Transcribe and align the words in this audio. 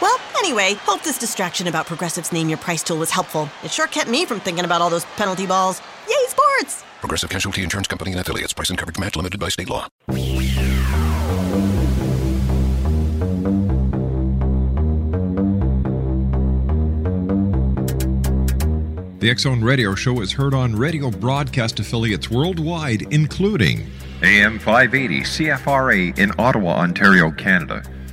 Well, 0.00 0.18
anyway, 0.38 0.74
hope 0.74 1.02
this 1.02 1.18
distraction 1.18 1.66
about 1.66 1.86
Progressive's 1.86 2.32
Name 2.32 2.48
Your 2.48 2.58
Price 2.58 2.82
tool 2.82 2.98
was 2.98 3.10
helpful. 3.10 3.48
It 3.62 3.70
sure 3.70 3.86
kept 3.86 4.08
me 4.10 4.24
from 4.24 4.40
thinking 4.40 4.64
about 4.64 4.82
all 4.82 4.90
those 4.90 5.04
penalty 5.16 5.46
balls. 5.46 5.80
Yay, 6.08 6.14
sports! 6.28 6.84
Progressive 7.00 7.30
Casualty 7.30 7.62
Insurance 7.62 7.88
Company 7.88 8.12
and 8.12 8.20
affiliates. 8.20 8.52
Price 8.52 8.70
and 8.70 8.78
coverage 8.78 8.98
match 8.98 9.16
limited 9.16 9.40
by 9.40 9.48
state 9.48 9.68
law. 9.68 9.88
The 19.20 19.30
X 19.30 19.44
Zone 19.44 19.62
Radio 19.62 19.94
Show 19.94 20.20
is 20.20 20.32
heard 20.32 20.52
on 20.52 20.76
radio 20.76 21.10
broadcast 21.10 21.80
affiliates 21.80 22.30
worldwide, 22.30 23.06
including 23.10 23.86
AM 24.22 24.58
580 24.58 25.20
CFRA 25.22 26.18
in 26.18 26.30
Ottawa, 26.38 26.80
Ontario, 26.80 27.30
Canada. 27.30 27.82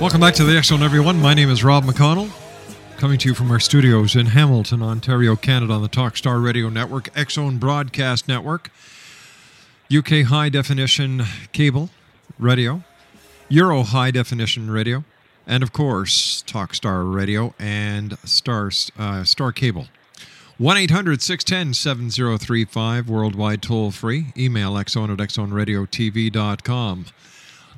Welcome 0.00 0.22
back 0.22 0.32
to 0.36 0.44
the 0.44 0.62
Zone, 0.62 0.82
everyone. 0.82 1.20
My 1.20 1.34
name 1.34 1.50
is 1.50 1.62
Rob 1.62 1.84
McConnell, 1.84 2.30
coming 2.96 3.18
to 3.18 3.28
you 3.28 3.34
from 3.34 3.50
our 3.50 3.60
studios 3.60 4.16
in 4.16 4.24
Hamilton, 4.24 4.82
Ontario, 4.82 5.36
Canada, 5.36 5.74
on 5.74 5.82
the 5.82 5.90
Talkstar 5.90 6.42
Radio 6.42 6.70
Network, 6.70 7.10
Zone 7.30 7.58
Broadcast 7.58 8.26
Network, 8.26 8.70
UK 9.94 10.22
High 10.22 10.48
Definition 10.48 11.24
Cable 11.52 11.90
Radio, 12.38 12.82
Euro 13.50 13.82
High 13.82 14.10
Definition 14.10 14.70
Radio, 14.70 15.04
and 15.46 15.62
of 15.62 15.74
course, 15.74 16.42
Talkstar 16.46 17.14
Radio 17.14 17.52
and 17.58 18.16
Star, 18.24 18.70
uh, 18.98 19.22
Star 19.24 19.52
Cable. 19.52 19.88
1 20.56 20.76
800 20.78 21.20
610 21.20 21.74
7035, 21.74 23.10
worldwide 23.10 23.60
toll 23.60 23.90
free. 23.90 24.32
Email 24.34 24.72
xzone 24.72 25.12
at 25.12 25.18
xzoneradiotv.com. 25.18 27.04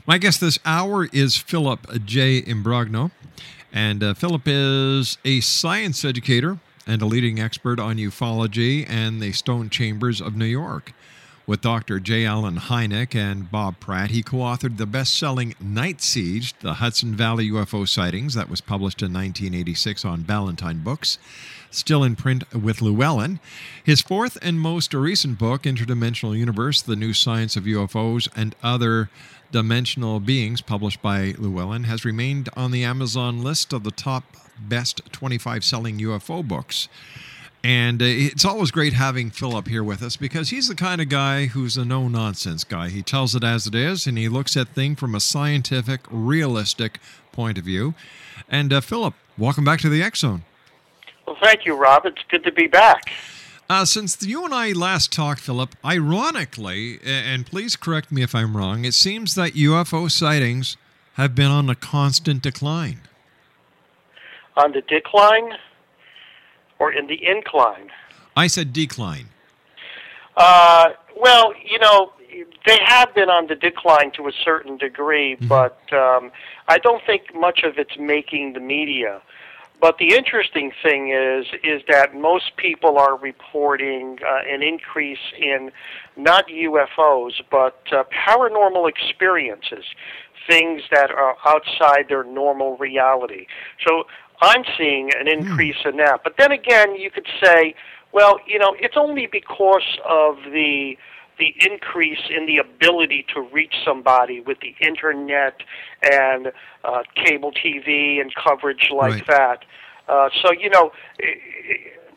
My 0.06 0.16
guest 0.16 0.40
this 0.40 0.58
hour 0.64 1.04
is 1.12 1.36
Philip 1.36 2.06
J. 2.06 2.40
Imbrogno. 2.40 3.10
And 3.72 4.02
uh, 4.02 4.14
Philip 4.14 4.44
is 4.46 5.18
a 5.22 5.40
science 5.40 6.02
educator 6.02 6.56
and 6.86 7.02
a 7.02 7.06
leading 7.06 7.38
expert 7.38 7.78
on 7.78 7.96
ufology 7.96 8.88
and 8.88 9.20
the 9.20 9.32
stone 9.32 9.68
chambers 9.68 10.22
of 10.22 10.34
New 10.34 10.46
York. 10.46 10.94
With 11.48 11.62
Dr. 11.62 11.98
J. 11.98 12.26
Allen 12.26 12.56
Hynek 12.56 13.14
and 13.14 13.50
Bob 13.50 13.80
Pratt, 13.80 14.10
he 14.10 14.22
co 14.22 14.36
authored 14.36 14.76
the 14.76 14.84
best 14.84 15.14
selling 15.14 15.54
Night 15.58 16.02
Siege, 16.02 16.52
the 16.58 16.74
Hudson 16.74 17.14
Valley 17.14 17.48
UFO 17.48 17.88
sightings, 17.88 18.34
that 18.34 18.50
was 18.50 18.60
published 18.60 19.00
in 19.00 19.14
1986 19.14 20.04
on 20.04 20.24
Ballantine 20.24 20.80
Books, 20.80 21.16
still 21.70 22.04
in 22.04 22.16
print 22.16 22.44
with 22.54 22.82
Llewellyn. 22.82 23.40
His 23.82 24.02
fourth 24.02 24.36
and 24.42 24.60
most 24.60 24.92
recent 24.92 25.38
book, 25.38 25.62
Interdimensional 25.62 26.36
Universe 26.36 26.82
The 26.82 26.96
New 26.96 27.14
Science 27.14 27.56
of 27.56 27.64
UFOs 27.64 28.28
and 28.36 28.54
Other 28.62 29.08
Dimensional 29.50 30.20
Beings, 30.20 30.60
published 30.60 31.00
by 31.00 31.34
Llewellyn, 31.38 31.84
has 31.84 32.04
remained 32.04 32.50
on 32.56 32.72
the 32.72 32.84
Amazon 32.84 33.42
list 33.42 33.72
of 33.72 33.84
the 33.84 33.90
top 33.90 34.36
best 34.60 35.00
25 35.12 35.64
selling 35.64 35.98
UFO 35.98 36.46
books. 36.46 36.90
And 37.64 38.00
uh, 38.00 38.06
it's 38.06 38.44
always 38.44 38.70
great 38.70 38.92
having 38.92 39.30
Philip 39.30 39.68
here 39.68 39.82
with 39.82 40.02
us 40.02 40.16
because 40.16 40.50
he's 40.50 40.68
the 40.68 40.74
kind 40.74 41.00
of 41.00 41.08
guy 41.08 41.46
who's 41.46 41.76
a 41.76 41.84
no 41.84 42.08
nonsense 42.08 42.64
guy. 42.64 42.88
He 42.88 43.02
tells 43.02 43.34
it 43.34 43.42
as 43.42 43.66
it 43.66 43.74
is 43.74 44.06
and 44.06 44.16
he 44.16 44.28
looks 44.28 44.56
at 44.56 44.68
things 44.68 44.98
from 44.98 45.14
a 45.14 45.20
scientific, 45.20 46.00
realistic 46.10 47.00
point 47.32 47.58
of 47.58 47.64
view. 47.64 47.94
And 48.48 48.72
uh, 48.72 48.80
Philip, 48.80 49.14
welcome 49.36 49.64
back 49.64 49.80
to 49.80 49.88
the 49.88 50.02
X 50.02 50.20
Zone. 50.20 50.44
Well, 51.26 51.36
thank 51.42 51.66
you, 51.66 51.74
Rob. 51.74 52.06
It's 52.06 52.22
good 52.30 52.44
to 52.44 52.52
be 52.52 52.68
back. 52.68 53.12
Uh, 53.70 53.84
since 53.84 54.26
you 54.26 54.46
and 54.46 54.54
I 54.54 54.72
last 54.72 55.12
talked, 55.12 55.40
Philip, 55.40 55.74
ironically, 55.84 56.98
and 57.04 57.44
please 57.44 57.76
correct 57.76 58.10
me 58.10 58.22
if 58.22 58.34
I'm 58.34 58.56
wrong, 58.56 58.86
it 58.86 58.94
seems 58.94 59.34
that 59.34 59.52
UFO 59.52 60.10
sightings 60.10 60.78
have 61.14 61.34
been 61.34 61.50
on 61.50 61.68
a 61.68 61.74
constant 61.74 62.42
decline. 62.42 63.02
On 64.56 64.72
the 64.72 64.80
decline? 64.80 65.52
Or 66.78 66.92
in 66.92 67.06
the 67.06 67.18
incline? 67.26 67.90
I 68.36 68.46
said 68.46 68.72
decline. 68.72 69.26
Uh, 70.36 70.90
well, 71.16 71.52
you 71.64 71.78
know, 71.78 72.12
they 72.66 72.78
have 72.84 73.14
been 73.14 73.28
on 73.28 73.48
the 73.48 73.56
decline 73.56 74.12
to 74.12 74.28
a 74.28 74.32
certain 74.44 74.76
degree, 74.76 75.34
mm-hmm. 75.34 75.48
but 75.48 75.80
um, 75.92 76.30
I 76.68 76.78
don't 76.78 77.02
think 77.04 77.34
much 77.34 77.62
of 77.64 77.78
it's 77.78 77.98
making 77.98 78.52
the 78.52 78.60
media. 78.60 79.20
But 79.80 79.98
the 79.98 80.14
interesting 80.14 80.72
thing 80.82 81.10
is, 81.10 81.46
is 81.62 81.82
that 81.88 82.14
most 82.14 82.56
people 82.56 82.98
are 82.98 83.16
reporting 83.16 84.18
uh, 84.26 84.40
an 84.52 84.62
increase 84.62 85.18
in 85.38 85.70
not 86.16 86.48
UFOs, 86.48 87.40
but 87.48 87.80
uh, 87.92 88.02
paranormal 88.26 88.88
experiences, 88.88 89.84
things 90.48 90.82
that 90.90 91.12
are 91.12 91.36
outside 91.46 92.06
their 92.08 92.24
normal 92.24 92.76
reality. 92.76 93.46
So 93.86 94.04
I'm 94.40 94.64
seeing 94.76 95.10
an 95.14 95.26
hmm. 95.26 95.46
increase 95.46 95.76
in 95.84 95.96
that. 95.98 96.20
But 96.24 96.34
then 96.38 96.52
again, 96.52 96.96
you 96.96 97.10
could 97.10 97.26
say, 97.42 97.74
well, 98.12 98.38
you 98.46 98.58
know, 98.58 98.74
it's 98.78 98.96
only 98.96 99.26
because 99.26 99.98
of 100.08 100.36
the 100.44 100.96
the 101.38 101.54
increase 101.60 102.18
in 102.36 102.46
the 102.46 102.58
ability 102.58 103.24
to 103.32 103.40
reach 103.40 103.74
somebody 103.84 104.40
with 104.40 104.58
the 104.58 104.74
internet 104.84 105.54
and 106.02 106.50
uh, 106.82 107.02
cable 107.14 107.52
TV 107.52 108.20
and 108.20 108.34
coverage 108.34 108.90
like 108.92 109.12
right. 109.12 109.26
that. 109.28 109.64
Uh, 110.08 110.28
so 110.42 110.50
you 110.52 110.68
know, 110.68 110.90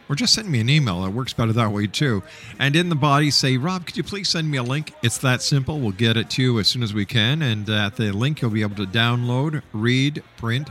or 0.10 0.16
just 0.16 0.34
send 0.34 0.50
me 0.50 0.60
an 0.60 0.70
email. 0.70 1.06
It 1.06 1.12
works 1.12 1.34
better 1.34 1.54
that 1.54 1.72
way 1.72 1.88
too. 1.88 2.24
And 2.58 2.76
in 2.76 2.90
the 2.90 2.96
body, 2.96 3.30
say, 3.30 3.58
Rob, 3.58 3.86
could 3.86 3.96
you 3.96 4.04
please 4.04 4.28
send 4.28 4.50
me 4.50 4.58
a 4.58 4.64
link? 4.64 4.92
It's 5.04 5.20
that 5.20 5.44
simple. 5.44 5.80
We'll 5.80 5.92
get 5.92 6.18
it 6.18 6.32
to 6.32 6.42
you 6.42 6.60
as 6.60 6.68
soon 6.68 6.82
as 6.82 6.94
we 6.94 7.06
can. 7.06 7.44
And 7.44 7.70
uh, 7.70 7.86
at 7.86 7.96
the 7.96 8.12
link, 8.12 8.42
you'll 8.42 8.52
be 8.52 8.64
able 8.64 8.76
to 8.78 8.88
download, 8.88 9.62
read, 9.72 10.24
print, 10.36 10.70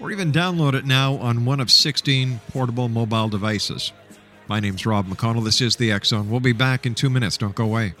or 0.00 0.10
even 0.10 0.32
download 0.32 0.74
it 0.74 0.86
now 0.86 1.16
on 1.16 1.44
one 1.44 1.60
of 1.60 1.70
16 1.70 2.40
portable 2.48 2.88
mobile 2.88 3.28
devices. 3.28 3.92
My 4.48 4.60
name's 4.60 4.86
Rob 4.86 5.06
McConnell. 5.06 5.44
This 5.44 5.60
is 5.60 5.76
the 5.76 5.98
Zone. 6.04 6.30
We'll 6.30 6.40
be 6.40 6.52
back 6.52 6.86
in 6.86 6.94
two 6.94 7.10
minutes. 7.10 7.36
Don't 7.36 7.54
go 7.54 7.64
away. 7.64 7.94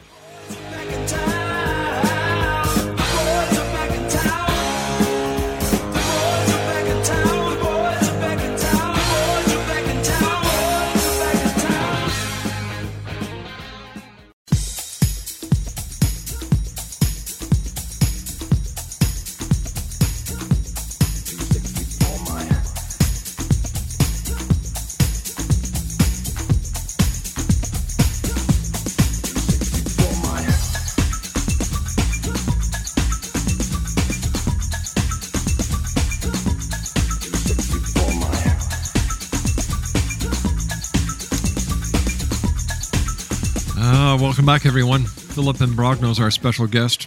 Back, 44.48 44.64
everyone. 44.64 45.04
Philip 45.04 45.58
Imbrogno 45.58 46.10
is 46.10 46.18
our 46.18 46.30
special 46.30 46.66
guest. 46.66 47.04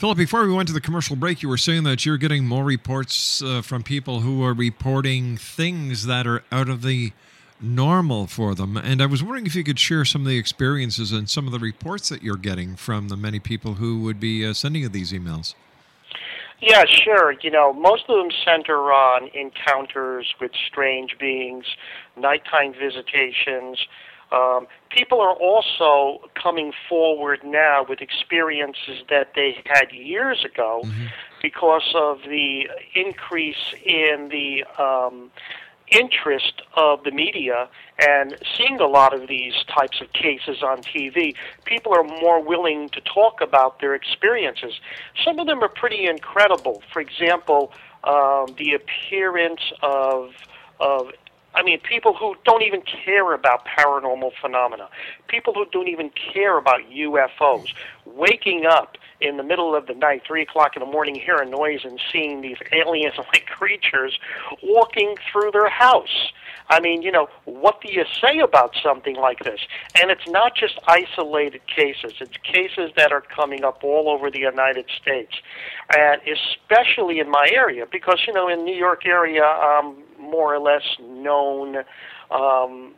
Philip, 0.00 0.18
before 0.18 0.44
we 0.44 0.52
went 0.52 0.66
to 0.66 0.74
the 0.74 0.80
commercial 0.80 1.14
break, 1.14 1.40
you 1.40 1.48
were 1.48 1.56
saying 1.56 1.84
that 1.84 2.04
you're 2.04 2.16
getting 2.16 2.44
more 2.44 2.64
reports 2.64 3.40
uh, 3.40 3.62
from 3.62 3.84
people 3.84 4.18
who 4.18 4.42
are 4.42 4.52
reporting 4.52 5.36
things 5.36 6.06
that 6.06 6.26
are 6.26 6.42
out 6.50 6.68
of 6.68 6.82
the 6.82 7.12
normal 7.60 8.26
for 8.26 8.56
them. 8.56 8.76
And 8.76 9.00
I 9.00 9.06
was 9.06 9.22
wondering 9.22 9.46
if 9.46 9.54
you 9.54 9.62
could 9.62 9.78
share 9.78 10.04
some 10.04 10.22
of 10.22 10.26
the 10.26 10.36
experiences 10.36 11.12
and 11.12 11.30
some 11.30 11.46
of 11.46 11.52
the 11.52 11.60
reports 11.60 12.08
that 12.08 12.20
you're 12.20 12.34
getting 12.34 12.74
from 12.74 13.10
the 13.10 13.16
many 13.16 13.38
people 13.38 13.74
who 13.74 14.00
would 14.00 14.18
be 14.18 14.44
uh, 14.44 14.52
sending 14.52 14.82
you 14.82 14.88
these 14.88 15.12
emails. 15.12 15.54
Yeah, 16.60 16.82
sure. 16.84 17.34
You 17.42 17.52
know, 17.52 17.72
most 17.72 18.06
of 18.08 18.16
them 18.16 18.32
center 18.44 18.92
on 18.92 19.30
encounters 19.34 20.34
with 20.40 20.50
strange 20.66 21.16
beings, 21.16 21.64
nighttime 22.16 22.72
visitations, 22.72 23.78
um, 24.32 24.66
people 24.90 25.20
are 25.20 25.34
also 25.34 26.20
coming 26.34 26.72
forward 26.88 27.40
now 27.44 27.84
with 27.88 28.00
experiences 28.00 29.02
that 29.10 29.32
they 29.34 29.62
had 29.66 29.92
years 29.92 30.44
ago 30.44 30.82
mm-hmm. 30.84 31.06
because 31.42 31.92
of 31.94 32.20
the 32.22 32.68
increase 32.94 33.74
in 33.84 34.30
the 34.30 34.64
um, 34.82 35.30
interest 35.90 36.62
of 36.74 37.04
the 37.04 37.10
media 37.10 37.68
and 37.98 38.36
seeing 38.56 38.80
a 38.80 38.86
lot 38.86 39.14
of 39.14 39.28
these 39.28 39.54
types 39.68 40.00
of 40.00 40.12
cases 40.12 40.62
on 40.62 40.78
TV, 40.82 41.34
people 41.64 41.94
are 41.94 42.04
more 42.04 42.42
willing 42.42 42.88
to 42.90 43.00
talk 43.02 43.40
about 43.40 43.80
their 43.80 43.94
experiences. 43.94 44.80
Some 45.24 45.38
of 45.38 45.46
them 45.46 45.62
are 45.62 45.68
pretty 45.68 46.06
incredible. 46.06 46.82
For 46.92 47.00
example, 47.00 47.72
um, 48.04 48.46
the 48.58 48.72
appearance 48.74 49.60
of 49.82 50.30
of 50.80 51.12
I 51.54 51.62
mean, 51.62 51.80
people 51.80 52.14
who 52.14 52.34
don't 52.44 52.62
even 52.62 52.82
care 52.82 53.32
about 53.34 53.66
paranormal 53.66 54.32
phenomena, 54.40 54.88
people 55.28 55.52
who 55.52 55.66
don't 55.70 55.88
even 55.88 56.10
care 56.10 56.56
about 56.56 56.80
UFOs, 56.90 57.68
waking 58.06 58.66
up 58.66 58.96
in 59.20 59.36
the 59.36 59.42
middle 59.42 59.74
of 59.74 59.86
the 59.86 59.94
night, 59.94 60.22
3 60.26 60.42
o'clock 60.42 60.76
in 60.76 60.80
the 60.80 60.86
morning, 60.86 61.14
hearing 61.14 61.50
noise 61.50 61.80
and 61.84 62.00
seeing 62.10 62.40
these 62.40 62.56
alien 62.72 63.12
like 63.18 63.46
creatures 63.46 64.18
walking 64.62 65.16
through 65.30 65.50
their 65.52 65.68
house. 65.68 66.32
I 66.68 66.80
mean, 66.80 67.02
you 67.02 67.12
know, 67.12 67.28
what 67.44 67.80
do 67.80 67.92
you 67.92 68.04
say 68.20 68.38
about 68.38 68.74
something 68.82 69.16
like 69.16 69.40
this? 69.44 69.60
And 70.00 70.10
it's 70.10 70.26
not 70.28 70.54
just 70.54 70.78
isolated 70.86 71.60
cases, 71.66 72.14
it's 72.20 72.36
cases 72.38 72.90
that 72.96 73.12
are 73.12 73.20
coming 73.20 73.64
up 73.64 73.84
all 73.84 74.08
over 74.08 74.30
the 74.30 74.38
United 74.38 74.86
States. 75.00 75.34
And 75.94 76.20
especially 76.22 77.20
in 77.20 77.30
my 77.30 77.48
area, 77.52 77.86
because, 77.90 78.20
you 78.26 78.32
know, 78.32 78.48
in 78.48 78.64
New 78.64 78.74
York 78.74 79.04
area, 79.06 79.44
um, 79.44 79.96
more 80.32 80.54
or 80.54 80.58
less 80.58 80.86
known 81.00 81.76
um, 82.30 82.94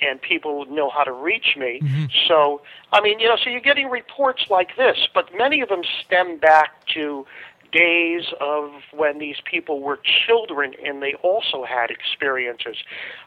and 0.00 0.20
people 0.20 0.64
know 0.66 0.90
how 0.90 1.04
to 1.04 1.12
reach 1.12 1.56
me. 1.56 1.80
Mm-hmm. 1.82 2.04
So, 2.28 2.62
I 2.92 3.00
mean, 3.00 3.18
you 3.20 3.28
know, 3.28 3.36
so 3.42 3.50
you're 3.50 3.60
getting 3.60 3.88
reports 3.88 4.44
like 4.50 4.76
this, 4.76 4.98
but 5.14 5.28
many 5.36 5.60
of 5.60 5.68
them 5.68 5.82
stem 6.04 6.38
back 6.38 6.86
to 6.94 7.26
days 7.72 8.24
of 8.40 8.70
when 8.92 9.18
these 9.18 9.36
people 9.50 9.80
were 9.80 9.98
children 10.26 10.74
and 10.86 11.02
they 11.02 11.14
also 11.22 11.64
had 11.64 11.90
experiences. 11.90 12.76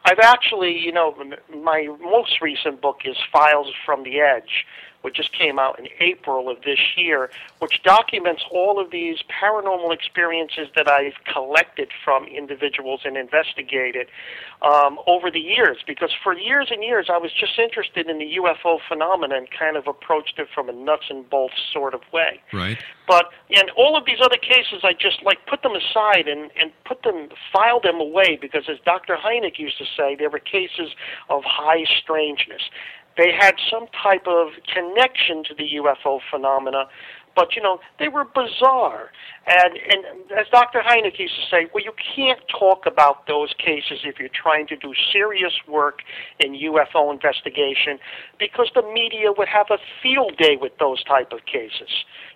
I've 0.06 0.20
actually, 0.20 0.80
you 0.80 0.92
know, 0.92 1.14
my 1.54 1.90
most 2.02 2.42
recent 2.42 2.82
book 2.82 3.02
is 3.04 3.18
Files 3.32 3.68
from 3.86 4.04
the 4.04 4.22
Edge, 4.22 4.66
which 5.08 5.16
just 5.16 5.32
came 5.32 5.58
out 5.58 5.80
in 5.80 5.88
April 6.02 6.50
of 6.50 6.58
this 6.64 6.98
year, 6.98 7.30
which 7.60 7.82
documents 7.82 8.44
all 8.52 8.78
of 8.78 8.92
these 8.92 9.20
paranormal 9.42 9.94
experiences 9.94 10.68
that 10.76 10.90
I've 10.90 11.14
collected 11.32 11.92
from 12.04 12.26
individuals 12.26 13.00
and 13.06 13.16
investigated 13.16 14.08
um, 14.62 15.00
over 15.08 15.32
the 15.32 15.40
years. 15.40 15.78
Because 15.88 16.12
for 16.22 16.38
years 16.38 16.68
and 16.72 16.84
years, 16.84 17.08
I 17.10 17.18
was 17.20 17.32
just 17.32 17.58
interested 17.58 18.10
in 18.10 18.20
the 18.20 18.36
UFO 18.36 18.80
phenomenon, 18.86 19.46
kind 19.58 19.78
of 19.78 19.88
approached 19.88 20.40
it 20.40 20.50
from 20.54 20.68
a 20.68 20.74
nuts 20.74 21.06
and 21.10 21.30
bolts 21.30 21.56
sort 21.72 21.94
of 21.94 22.02
way. 22.12 22.42
Right. 22.52 22.78
But 23.08 23.28
in 23.50 23.70
all 23.78 23.96
of 23.96 24.06
these 24.06 24.20
other 24.22 24.36
cases, 24.36 24.82
I 24.84 24.92
just 24.92 25.24
like 25.24 25.46
put 25.46 25.62
them 25.64 25.72
aside 25.72 26.28
and 26.28 26.52
and 26.60 26.74
put 26.84 27.04
them, 27.04 27.30
file 27.54 27.80
them 27.80 28.02
away 28.02 28.38
because, 28.42 28.64
as 28.68 28.76
Dr. 28.84 29.16
Hynek 29.16 29.58
used 29.58 29.78
to 29.78 29.86
say, 29.96 30.16
there 30.16 30.30
were 30.30 30.40
cases 30.40 30.92
of 31.30 31.44
high 31.46 31.86
strangeness. 32.04 32.64
They 33.18 33.32
had 33.38 33.56
some 33.72 33.88
type 34.04 34.28
of 34.28 34.50
connection 34.72 35.44
to 35.46 35.56
the 35.56 35.68
UFO 35.82 36.20
phenomena, 36.32 36.86
but 37.36 37.56
you 37.56 37.62
know 37.62 37.80
they 38.00 38.08
were 38.08 38.26
bizarre. 38.26 39.12
And 39.46 39.78
and 39.78 40.32
as 40.38 40.48
Dr. 40.52 40.82
Hynek 40.86 41.18
used 41.20 41.36
to 41.36 41.46
say, 41.50 41.68
well, 41.74 41.84
you 41.84 41.94
can't 42.16 42.40
talk 42.48 42.86
about 42.86 43.28
those 43.28 43.54
cases 43.58 44.00
if 44.04 44.20
you're 44.20 44.30
trying 44.30 44.68
to 44.68 44.76
do 44.76 44.94
serious 45.12 45.54
work 45.68 46.00
in 46.40 46.54
UFO 46.54 47.14
investigation, 47.14 48.00
because 48.40 48.70
the 48.76 48.82
media 48.82 49.32
would 49.38 49.48
have 49.48 49.68
a 49.70 49.78
field 50.02 50.38
day 50.38 50.58
with 50.60 50.74
those 50.80 51.04
type 51.04 51.32
of 51.32 51.46
cases. 51.46 51.90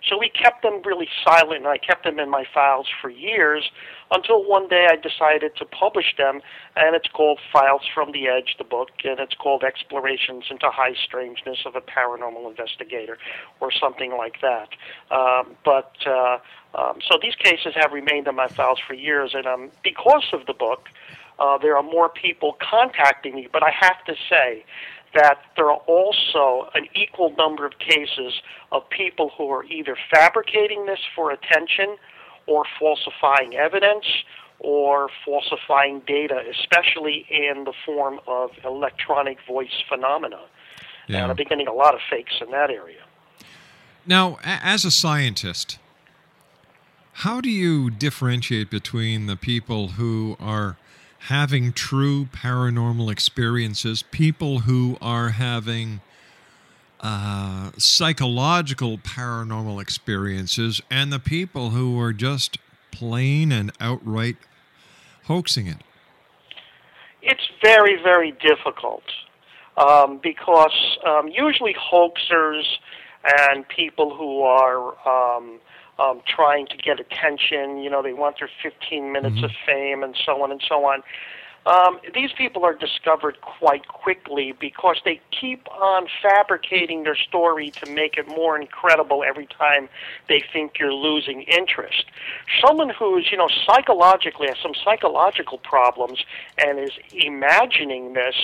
So 0.08 0.18
we 0.18 0.30
kept 0.30 0.62
them 0.62 0.82
really 0.84 1.08
silent, 1.24 1.58
and 1.58 1.68
I 1.68 1.78
kept 1.78 2.04
them 2.04 2.18
in 2.18 2.30
my 2.30 2.44
files 2.54 2.86
for 3.00 3.10
years 3.10 3.70
until 4.12 4.44
one 4.44 4.68
day 4.68 4.86
I 4.90 4.96
decided 4.96 5.56
to 5.56 5.64
publish 5.64 6.14
them, 6.16 6.40
and 6.76 6.94
it's 6.94 7.08
called 7.08 7.40
Files 7.52 7.82
from 7.94 8.12
the 8.12 8.28
Edge, 8.28 8.56
the 8.58 8.64
book, 8.64 8.90
and 9.04 9.18
it's 9.18 9.34
called 9.34 9.64
Explorations 9.64 10.44
into 10.50 10.68
High 10.70 10.94
Strangeness 11.04 11.60
of 11.64 11.74
a 11.76 11.80
Paranormal 11.80 12.48
Investigator, 12.50 13.18
or 13.60 13.72
something 13.72 14.16
like 14.16 14.40
that. 14.42 14.68
Um, 15.10 15.56
but 15.64 15.94
uh, 16.06 16.38
um, 16.74 16.98
so 17.00 17.18
these 17.20 17.34
cases 17.36 17.74
have 17.74 17.92
remained 17.92 18.28
in 18.28 18.36
my 18.36 18.48
files 18.48 18.78
for 18.86 18.94
years, 18.94 19.32
and 19.34 19.46
um, 19.46 19.70
because 19.82 20.28
of 20.32 20.46
the 20.46 20.54
book, 20.54 20.88
uh, 21.38 21.58
there 21.58 21.76
are 21.76 21.82
more 21.82 22.08
people 22.08 22.56
contacting 22.60 23.34
me. 23.34 23.48
But 23.50 23.62
I 23.62 23.70
have 23.70 24.04
to 24.04 24.14
say 24.28 24.64
that 25.14 25.38
there 25.56 25.70
are 25.70 25.80
also 25.86 26.70
an 26.74 26.86
equal 26.94 27.34
number 27.36 27.66
of 27.66 27.78
cases 27.78 28.40
of 28.70 28.88
people 28.90 29.30
who 29.36 29.50
are 29.50 29.64
either 29.64 29.96
fabricating 30.10 30.86
this 30.86 31.00
for 31.14 31.30
attention 31.30 31.96
or 32.46 32.64
falsifying 32.78 33.54
evidence 33.54 34.04
or 34.58 35.08
falsifying 35.24 36.00
data, 36.06 36.42
especially 36.50 37.26
in 37.28 37.64
the 37.64 37.72
form 37.84 38.20
of 38.26 38.50
electronic 38.64 39.38
voice 39.46 39.82
phenomena. 39.88 40.40
Yeah. 41.08 41.22
And 41.22 41.30
I've 41.30 41.36
been 41.36 41.48
getting 41.48 41.66
a 41.66 41.72
lot 41.72 41.94
of 41.94 42.00
fakes 42.08 42.34
in 42.40 42.50
that 42.52 42.70
area. 42.70 43.02
Now, 44.06 44.38
as 44.44 44.84
a 44.84 44.90
scientist, 44.90 45.78
how 47.12 47.40
do 47.40 47.50
you 47.50 47.90
differentiate 47.90 48.70
between 48.70 49.26
the 49.26 49.36
people 49.36 49.88
who 49.88 50.36
are 50.40 50.76
having 51.26 51.72
true 51.72 52.26
paranormal 52.26 53.10
experiences, 53.10 54.02
people 54.02 54.60
who 54.60 54.96
are 55.00 55.30
having 55.30 56.00
uh, 57.02 57.72
psychological 57.78 58.98
paranormal 58.98 59.80
experiences, 59.82 60.80
and 60.90 61.12
the 61.12 61.18
people 61.18 61.70
who 61.70 61.98
are 61.98 62.12
just 62.12 62.58
plain 62.90 63.50
and 63.50 63.72
outright 63.80 64.36
hoaxing 65.24 65.66
it? 65.66 65.78
It's 67.22 67.48
very, 67.62 68.00
very 68.02 68.32
difficult 68.32 69.04
um, 69.76 70.20
because 70.22 70.96
um, 71.06 71.28
usually 71.28 71.74
hoaxers 71.74 72.64
and 73.48 73.66
people 73.68 74.14
who 74.14 74.42
are 74.42 75.36
um, 75.36 75.60
um, 75.98 76.22
trying 76.26 76.66
to 76.66 76.76
get 76.76 76.98
attention, 76.98 77.78
you 77.78 77.90
know, 77.90 78.02
they 78.02 78.12
want 78.12 78.38
their 78.38 78.50
15 78.62 79.12
minutes 79.12 79.36
Mm-hmm. 79.36 79.44
of 79.44 79.50
fame 79.66 80.02
and 80.02 80.16
so 80.26 80.42
on 80.42 80.50
and 80.50 80.62
so 80.68 80.84
on. 80.84 81.02
Um, 81.64 82.00
these 82.12 82.32
people 82.32 82.64
are 82.64 82.74
discovered 82.74 83.40
quite 83.40 83.86
quickly 83.86 84.52
because 84.58 84.96
they 85.04 85.20
keep 85.30 85.68
on 85.70 86.08
fabricating 86.20 87.04
their 87.04 87.14
story 87.14 87.70
to 87.70 87.90
make 87.90 88.16
it 88.16 88.26
more 88.26 88.60
incredible 88.60 89.22
every 89.22 89.46
time 89.46 89.88
they 90.28 90.42
think 90.52 90.78
you're 90.80 90.92
losing 90.92 91.42
interest. 91.42 92.06
Someone 92.66 92.90
who's, 92.90 93.28
you 93.30 93.38
know, 93.38 93.48
psychologically 93.64 94.48
has 94.48 94.56
some 94.60 94.72
psychological 94.84 95.58
problems 95.58 96.24
and 96.58 96.80
is 96.80 96.98
imagining 97.12 98.14
this, 98.14 98.34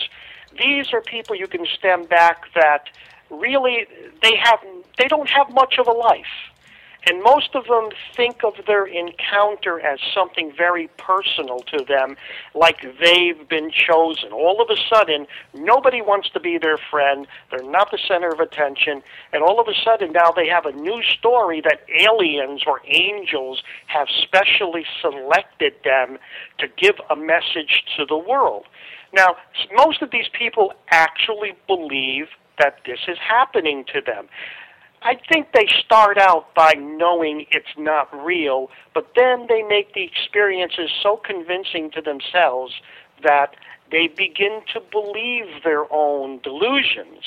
these 0.56 0.92
are 0.92 1.00
people 1.00 1.34
you 1.34 1.48
can 1.48 1.66
stem 1.66 2.04
back 2.04 2.44
that 2.54 2.88
really 3.30 3.86
they 4.22 4.36
have 4.36 4.60
they 4.96 5.06
don't 5.06 5.28
have 5.28 5.52
much 5.52 5.78
of 5.78 5.86
a 5.86 5.92
life. 5.92 6.24
And 7.08 7.22
most 7.22 7.54
of 7.54 7.64
them 7.64 7.88
think 8.14 8.44
of 8.44 8.52
their 8.66 8.84
encounter 8.84 9.80
as 9.80 9.98
something 10.14 10.52
very 10.54 10.88
personal 10.98 11.60
to 11.60 11.82
them, 11.82 12.18
like 12.54 12.82
they've 13.00 13.48
been 13.48 13.70
chosen. 13.70 14.30
All 14.30 14.60
of 14.60 14.68
a 14.68 14.76
sudden, 14.94 15.26
nobody 15.54 16.02
wants 16.02 16.28
to 16.30 16.40
be 16.40 16.58
their 16.58 16.76
friend. 16.76 17.26
They're 17.50 17.62
not 17.62 17.90
the 17.90 17.98
center 18.06 18.28
of 18.28 18.40
attention. 18.40 19.02
And 19.32 19.42
all 19.42 19.58
of 19.58 19.68
a 19.68 19.74
sudden, 19.82 20.12
now 20.12 20.32
they 20.32 20.48
have 20.48 20.66
a 20.66 20.72
new 20.72 21.02
story 21.02 21.62
that 21.62 21.80
aliens 21.98 22.64
or 22.66 22.82
angels 22.84 23.62
have 23.86 24.08
specially 24.10 24.84
selected 25.00 25.72
them 25.84 26.18
to 26.58 26.68
give 26.76 26.96
a 27.08 27.16
message 27.16 27.84
to 27.96 28.04
the 28.04 28.18
world. 28.18 28.66
Now, 29.14 29.36
most 29.74 30.02
of 30.02 30.10
these 30.10 30.28
people 30.38 30.74
actually 30.90 31.56
believe 31.66 32.26
that 32.58 32.80
this 32.84 32.98
is 33.08 33.16
happening 33.18 33.86
to 33.94 34.02
them. 34.02 34.28
I 35.02 35.16
think 35.28 35.52
they 35.52 35.68
start 35.84 36.18
out 36.18 36.54
by 36.54 36.72
knowing 36.72 37.46
it's 37.50 37.66
not 37.76 38.08
real, 38.24 38.70
but 38.94 39.12
then 39.14 39.46
they 39.48 39.62
make 39.62 39.94
the 39.94 40.02
experiences 40.02 40.90
so 41.02 41.16
convincing 41.16 41.90
to 41.92 42.00
themselves 42.00 42.74
that 43.22 43.54
they 43.90 44.08
begin 44.08 44.60
to 44.74 44.80
believe 44.90 45.62
their 45.64 45.90
own 45.92 46.40
delusions. 46.42 47.24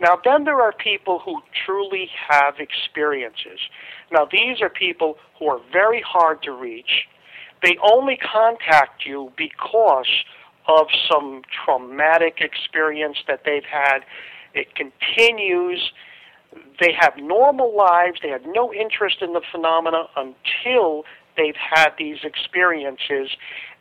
Now, 0.00 0.18
then 0.22 0.44
there 0.44 0.60
are 0.60 0.72
people 0.72 1.20
who 1.20 1.40
truly 1.64 2.10
have 2.28 2.54
experiences. 2.58 3.60
Now, 4.10 4.26
these 4.30 4.60
are 4.60 4.68
people 4.68 5.16
who 5.38 5.46
are 5.46 5.60
very 5.72 6.02
hard 6.02 6.42
to 6.42 6.52
reach. 6.52 7.06
They 7.62 7.76
only 7.82 8.16
contact 8.16 9.06
you 9.06 9.32
because 9.36 10.08
of 10.66 10.86
some 11.10 11.42
traumatic 11.64 12.38
experience 12.40 13.18
that 13.28 13.42
they've 13.44 13.64
had. 13.64 14.00
It 14.52 14.74
continues 14.74 15.92
they 16.80 16.92
have 16.98 17.16
normal 17.16 17.76
lives. 17.76 18.20
They 18.22 18.30
have 18.30 18.44
no 18.46 18.72
interest 18.72 19.22
in 19.22 19.32
the 19.32 19.42
phenomena 19.52 20.08
until 20.16 21.04
they've 21.36 21.56
had 21.56 21.94
these 21.98 22.18
experiences. 22.24 23.30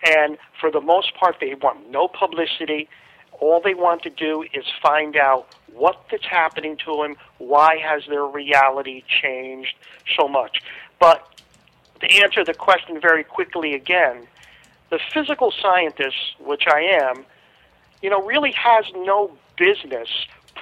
And 0.06 0.38
for 0.60 0.72
the 0.72 0.82
most 0.82 1.15
part, 1.15 1.38
they 1.39 1.56
want 1.56 1.89
no 1.89 2.08
publicity. 2.08 2.88
All 3.39 3.62
they 3.62 3.74
want 3.74 4.03
to 4.03 4.10
do 4.10 4.44
is 4.53 4.65
find 4.82 5.15
out 5.15 5.48
what 5.74 6.06
that's 6.12 6.25
happening 6.25 6.77
to 6.86 6.98
them. 6.98 7.15
Why 7.39 7.77
has 7.77 8.03
their 8.08 8.25
reality 8.25 9.03
changed 9.08 9.75
so 10.18 10.27
much? 10.27 10.62
But 11.00 11.27
to 12.01 12.12
answer 12.24 12.44
the 12.44 12.53
question 12.53 13.00
very 13.01 13.24
quickly 13.24 13.74
again, 13.74 14.27
the 14.89 15.00
physical 15.13 15.51
scientist, 15.51 16.18
which 16.39 16.65
I 16.68 16.82
am, 16.82 17.25
you 18.01 18.10
know, 18.10 18.22
really 18.22 18.51
has 18.51 18.86
no 18.96 19.32
business 19.58 20.10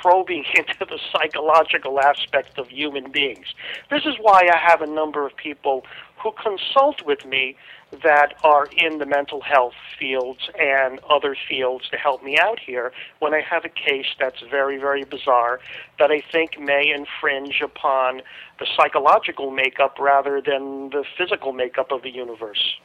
probing 0.01 0.43
into 0.55 0.79
the 0.79 0.99
psychological 1.11 1.99
aspect 1.99 2.57
of 2.57 2.69
human 2.69 3.11
beings. 3.11 3.47
This 3.89 4.05
is 4.05 4.15
why 4.19 4.49
I 4.51 4.57
have 4.57 4.81
a 4.81 4.87
number 4.87 5.25
of 5.25 5.35
people 5.35 5.85
who 6.21 6.31
consult 6.33 7.05
with 7.05 7.25
me 7.25 7.55
that 8.03 8.35
are 8.43 8.67
in 8.77 8.99
the 8.99 9.05
mental 9.05 9.41
health 9.41 9.73
fields 9.99 10.49
and 10.57 10.99
other 11.09 11.35
fields 11.49 11.89
to 11.89 11.97
help 11.97 12.23
me 12.23 12.37
out 12.37 12.59
here 12.59 12.93
when 13.19 13.33
I 13.33 13.41
have 13.41 13.65
a 13.65 13.69
case 13.69 14.05
that's 14.19 14.39
very, 14.49 14.77
very 14.77 15.03
bizarre 15.03 15.59
that 15.99 16.09
I 16.11 16.21
think 16.31 16.59
may 16.59 16.91
infringe 16.91 17.59
upon 17.61 18.21
the 18.59 18.67
psychological 18.77 19.51
makeup 19.51 19.97
rather 19.99 20.41
than 20.41 20.91
the 20.91 21.03
physical 21.17 21.51
makeup 21.51 21.91
of 21.91 22.03
the 22.03 22.11
universe. 22.11 22.75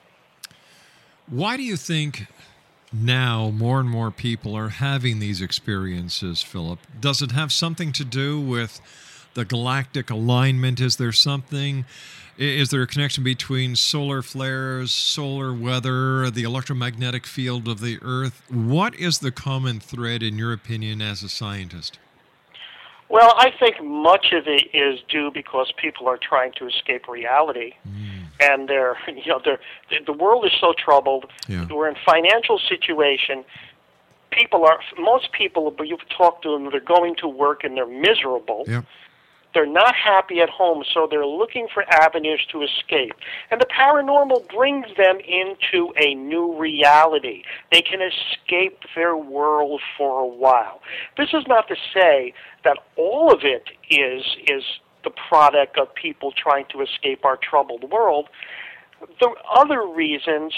Why 1.28 1.56
do 1.56 1.62
you 1.62 1.76
think 1.76 2.26
now 2.92 3.50
more 3.50 3.80
and 3.80 3.88
more 3.88 4.10
people 4.10 4.54
are 4.54 4.68
having 4.68 5.18
these 5.18 5.40
experiences, 5.40 6.42
Philip? 6.42 6.78
Does 6.98 7.22
it 7.22 7.32
have 7.32 7.52
something 7.52 7.92
to 7.92 8.04
do 8.04 8.40
with 8.40 8.80
the 9.34 9.44
galactic 9.44 10.10
alignment? 10.10 10.80
Is 10.80 10.96
there 10.96 11.12
something? 11.12 11.84
Is 12.38 12.68
there 12.68 12.82
a 12.82 12.86
connection 12.86 13.24
between 13.24 13.76
solar 13.76 14.20
flares, 14.20 14.90
solar 14.90 15.54
weather, 15.54 16.30
the 16.30 16.42
electromagnetic 16.42 17.26
field 17.26 17.66
of 17.66 17.80
the 17.80 17.98
Earth? 18.02 18.42
What 18.50 18.94
is 18.94 19.20
the 19.20 19.30
common 19.30 19.80
thread, 19.80 20.22
in 20.22 20.36
your 20.36 20.52
opinion, 20.52 21.00
as 21.00 21.22
a 21.22 21.30
scientist? 21.30 21.98
Well, 23.08 23.34
I 23.38 23.52
think 23.58 23.82
much 23.82 24.32
of 24.32 24.46
it 24.46 24.64
is 24.74 25.00
due 25.08 25.30
because 25.32 25.72
people 25.76 26.08
are 26.08 26.18
trying 26.18 26.52
to 26.58 26.66
escape 26.66 27.08
reality, 27.08 27.74
hmm. 27.84 28.25
And 28.40 28.68
they're 28.68 28.96
you 29.08 29.26
know 29.26 29.40
they're 29.44 29.60
the- 29.90 30.04
the 30.06 30.12
world 30.12 30.44
is 30.46 30.52
so 30.60 30.72
troubled. 30.76 31.26
Yeah. 31.48 31.66
We're 31.70 31.88
in 31.88 31.96
financial 32.04 32.58
situation. 32.68 33.44
people 34.30 34.64
are 34.64 34.80
most 34.98 35.32
people, 35.32 35.70
but 35.70 35.86
you've 35.88 36.08
talked 36.16 36.42
to 36.42 36.50
them, 36.52 36.70
they're 36.70 36.80
going 36.80 37.14
to 37.16 37.28
work 37.28 37.64
and 37.64 37.76
they're 37.76 37.86
miserable. 37.86 38.64
Yeah. 38.66 38.82
They're 39.54 39.64
not 39.64 39.94
happy 39.94 40.40
at 40.42 40.50
home, 40.50 40.84
so 40.92 41.06
they're 41.10 41.24
looking 41.24 41.66
for 41.72 41.82
avenues 41.90 42.44
to 42.52 42.60
escape. 42.62 43.14
And 43.50 43.58
the 43.58 43.64
paranormal 43.66 44.52
brings 44.54 44.86
them 44.98 45.16
into 45.20 45.94
a 45.96 46.14
new 46.14 46.54
reality. 46.58 47.42
They 47.72 47.80
can 47.80 48.00
escape 48.02 48.80
their 48.94 49.16
world 49.16 49.80
for 49.96 50.20
a 50.20 50.26
while. 50.26 50.82
This 51.16 51.30
is 51.32 51.44
not 51.46 51.68
to 51.68 51.76
say 51.94 52.34
that 52.64 52.76
all 52.96 53.32
of 53.32 53.44
it 53.44 53.64
is 53.88 54.24
is 54.46 54.62
the 55.06 55.12
product 55.28 55.78
of 55.78 55.94
people 55.94 56.32
trying 56.32 56.66
to 56.72 56.82
escape 56.82 57.24
our 57.24 57.38
troubled 57.38 57.90
world. 57.90 58.28
The 59.20 59.30
other 59.54 59.86
reasons 59.86 60.52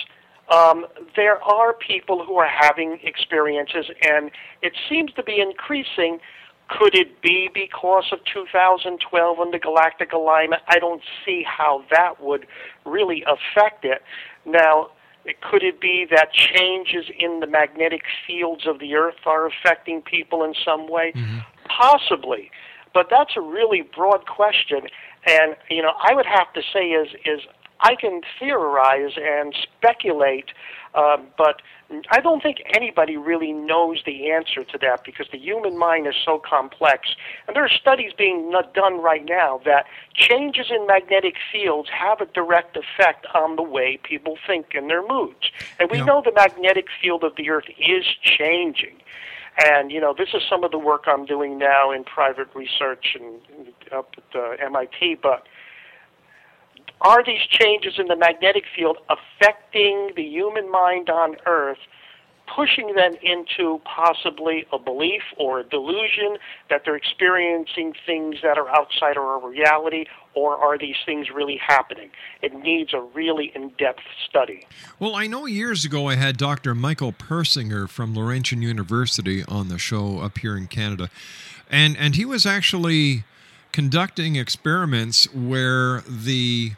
um, 0.50 0.87
there 1.14 1.43
are 1.43 1.75
people 1.75 2.25
who 2.25 2.37
are 2.37 2.49
having 2.49 2.99
experiences, 3.02 3.87
and 4.02 4.31
it 4.62 4.73
seems 4.88 5.12
to 5.14 5.23
be 5.23 5.40
increasing. 5.40 6.21
Could 6.69 6.95
it 6.95 7.21
be 7.23 7.50
because 7.52 8.05
of 8.12 8.19
2012 8.33 9.38
and 9.38 9.55
the 9.55 9.59
galactic 9.59 10.12
alignment? 10.12 10.62
I 10.69 10.78
don't 10.78 11.02
see 11.25 11.45
how 11.47 11.85
that 11.90 12.23
would 12.23 12.47
really 12.85 13.25
affect 13.25 13.85
it. 13.85 14.02
Now, 14.47 14.90
could 15.50 15.62
it 15.62 15.81
be 15.81 16.07
that 16.11 16.33
changes 16.33 17.11
in 17.19 17.40
the 17.40 17.47
magnetic 17.47 18.02
fields 18.26 18.67
of 18.67 18.78
the 18.78 18.95
Earth 18.95 19.26
are 19.26 19.47
affecting 19.47 20.02
people 20.02 20.45
in 20.45 20.55
some 20.64 20.88
way? 20.88 21.12
Mm-hmm. 21.14 21.38
Possibly, 21.69 22.50
but 22.95 23.09
that's 23.11 23.37
a 23.37 23.40
really 23.40 23.83
broad 23.83 24.26
question. 24.26 24.88
And 25.26 25.57
you 25.71 25.83
know, 25.83 25.92
I 26.00 26.14
would 26.14 26.26
have 26.26 26.52
to 26.54 26.62
say 26.73 26.90
is 26.90 27.09
is 27.25 27.40
I 27.80 27.95
can 27.95 28.23
theorize 28.38 29.12
and 29.16 29.54
speculate, 29.54 30.50
uh, 30.95 31.18
but 31.37 31.62
I 32.11 32.21
don't 32.21 32.42
think 32.42 32.59
anybody 32.75 33.16
really 33.16 33.52
knows 33.52 34.02
the 34.04 34.30
answer 34.30 34.64
to 34.64 34.78
that 34.78 35.04
because 35.04 35.26
the 35.30 35.38
human 35.38 35.78
mind 35.78 36.07
is 36.07 36.14
so 36.25 36.38
complex. 36.38 37.14
And 37.47 37.54
there 37.54 37.64
are 37.64 37.68
studies 37.68 38.12
being 38.16 38.52
done 38.75 39.00
right 39.00 39.25
now 39.25 39.61
that 39.64 39.87
changes 40.12 40.66
in 40.71 40.87
magnetic 40.87 41.37
fields 41.52 41.88
have 41.90 42.21
a 42.21 42.26
direct 42.26 42.76
effect 42.76 43.26
on 43.35 43.57
the 43.57 43.62
way 43.62 43.99
people 44.02 44.37
think 44.47 44.75
and 44.75 44.90
their 44.90 45.07
moods. 45.07 45.50
And 45.78 45.90
we 45.90 45.99
Yeah. 45.99 46.04
know 46.04 46.21
the 46.23 46.33
magnetic 46.33 46.87
field 47.00 47.23
of 47.23 47.37
the 47.37 47.49
Earth 47.49 47.68
is 47.78 48.04
changing. 48.23 49.00
And 49.58 49.90
you 49.90 50.00
know, 50.00 50.14
this 50.16 50.28
is 50.34 50.42
some 50.48 50.62
of 50.62 50.70
the 50.70 50.78
work 50.78 51.04
I'm 51.06 51.26
doing 51.26 51.58
now 51.58 51.90
in 51.90 52.04
private 52.04 52.48
research 52.54 53.16
and 53.18 53.40
up 53.92 54.14
at 54.16 54.38
uh, 54.38 54.50
MIT. 54.64 55.16
But 55.22 55.44
are 57.00 57.24
these 57.24 57.40
changes 57.48 57.94
in 57.98 58.06
the 58.06 58.16
magnetic 58.16 58.64
field 58.74 58.98
affecting 59.08 60.10
the 60.16 60.22
human 60.22 60.70
mind 60.70 61.10
on 61.10 61.36
Earth, 61.46 61.78
pushing 62.55 62.95
them 62.95 63.14
into 63.23 63.81
possibly 63.85 64.67
a 64.73 64.78
belief 64.78 65.23
or 65.37 65.61
a 65.61 65.64
delusion 65.64 66.38
that 66.71 66.83
they're 66.85 66.97
experiencing 66.97 67.95
things 68.07 68.37
that 68.43 68.59
are 68.59 68.69
outside 68.69 69.17
of 69.17 69.23
our 69.23 69.49
reality, 69.49 70.05
or 70.35 70.57
are 70.57 70.78
these 70.78 70.97
things 71.05 71.28
really 71.31 71.57
happening? 71.57 72.11
It 72.43 72.55
needs 72.55 72.95
a 72.95 73.00
really 73.00 73.52
in-depth 73.55 74.02
study. 74.28 74.67
Well, 74.99 75.14
I 75.14 75.26
know 75.26 75.47
years 75.47 75.85
ago 75.85 76.09
I 76.09 76.17
had 76.17 76.37
Dr. 76.37 76.75
Michael 76.75 77.12
Persinger 77.12 77.88
from 77.88 78.14
Laurentian 78.14 78.62
University 78.62 79.45
on 79.45 79.69
the 79.69 79.78
show 79.78 80.21
up 80.21 80.38
here 80.38 80.57
in 80.57 80.67
Canada. 80.67 81.11
And 81.71 81.97
and 81.99 82.17
he 82.17 82.25
was 82.25 82.47
actually 82.47 83.25
conducting 83.73 84.37
experiments 84.37 85.33
where 85.35 86.02
the 86.09 86.73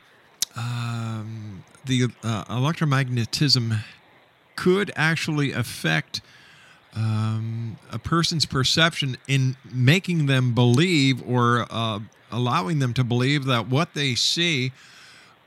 um, 0.56 1.64
the 1.84 2.08
uh, 2.24 2.44
electromagnetism 2.44 3.80
could 4.60 4.92
actually 4.94 5.52
affect 5.52 6.20
um, 6.94 7.78
a 7.90 7.98
person's 7.98 8.44
perception 8.44 9.16
in 9.26 9.56
making 9.72 10.26
them 10.26 10.54
believe 10.54 11.26
or 11.26 11.66
uh, 11.70 11.98
allowing 12.30 12.78
them 12.78 12.92
to 12.92 13.02
believe 13.02 13.46
that 13.46 13.68
what 13.68 13.94
they 13.94 14.14
see 14.14 14.70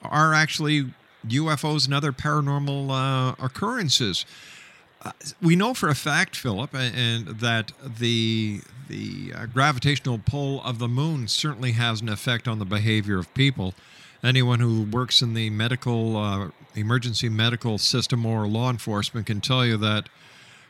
are 0.01 0.33
actually 0.33 0.93
UFOs 1.27 1.85
and 1.85 1.93
other 1.93 2.11
paranormal 2.11 2.89
uh, 2.89 3.35
occurrences. 3.37 4.25
Uh, 5.03 5.11
we 5.39 5.55
know 5.55 5.75
for 5.75 5.89
a 5.89 5.95
fact, 5.95 6.35
Philip, 6.35 6.73
and 6.73 7.27
that 7.39 7.71
the 7.85 8.61
the 8.89 9.31
uh, 9.35 9.45
gravitational 9.45 10.19
pull 10.25 10.61
of 10.63 10.79
the 10.79 10.87
moon 10.87 11.27
certainly 11.27 11.73
has 11.73 12.01
an 12.01 12.09
effect 12.09 12.47
on 12.47 12.57
the 12.57 12.65
behavior 12.65 13.19
of 13.19 13.31
people. 13.35 13.75
Anyone 14.23 14.59
who 14.59 14.83
works 14.83 15.21
in 15.21 15.33
the 15.33 15.49
medical 15.49 16.15
uh, 16.15 16.49
emergency 16.75 17.27
medical 17.27 17.77
system 17.77 18.25
or 18.25 18.47
law 18.47 18.69
enforcement 18.69 19.27
can 19.27 19.41
tell 19.41 19.65
you 19.65 19.77
that 19.77 20.07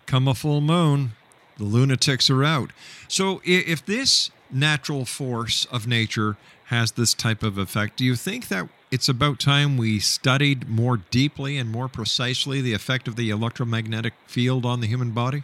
come 0.05 0.27
a 0.27 0.33
full 0.33 0.59
moon, 0.59 1.11
the 1.57 1.63
lunatics 1.63 2.29
are 2.29 2.43
out. 2.43 2.71
So 3.07 3.41
if 3.45 3.85
this 3.85 4.31
natural 4.49 5.05
force 5.05 5.65
of 5.65 5.87
nature 5.87 6.35
has 6.65 6.93
this 6.93 7.13
type 7.13 7.43
of 7.43 7.57
effect, 7.57 7.97
do 7.97 8.05
you 8.05 8.15
think 8.15 8.47
that 8.47 8.69
it's 8.89 9.07
about 9.07 9.39
time 9.39 9.77
we 9.77 9.99
studied 9.99 10.67
more 10.67 10.97
deeply 10.97 11.57
and 11.57 11.71
more 11.71 11.87
precisely 11.87 12.61
the 12.61 12.73
effect 12.73 13.07
of 13.07 13.15
the 13.15 13.29
electromagnetic 13.29 14.13
field 14.25 14.65
on 14.65 14.81
the 14.81 14.87
human 14.87 15.11
body? 15.11 15.43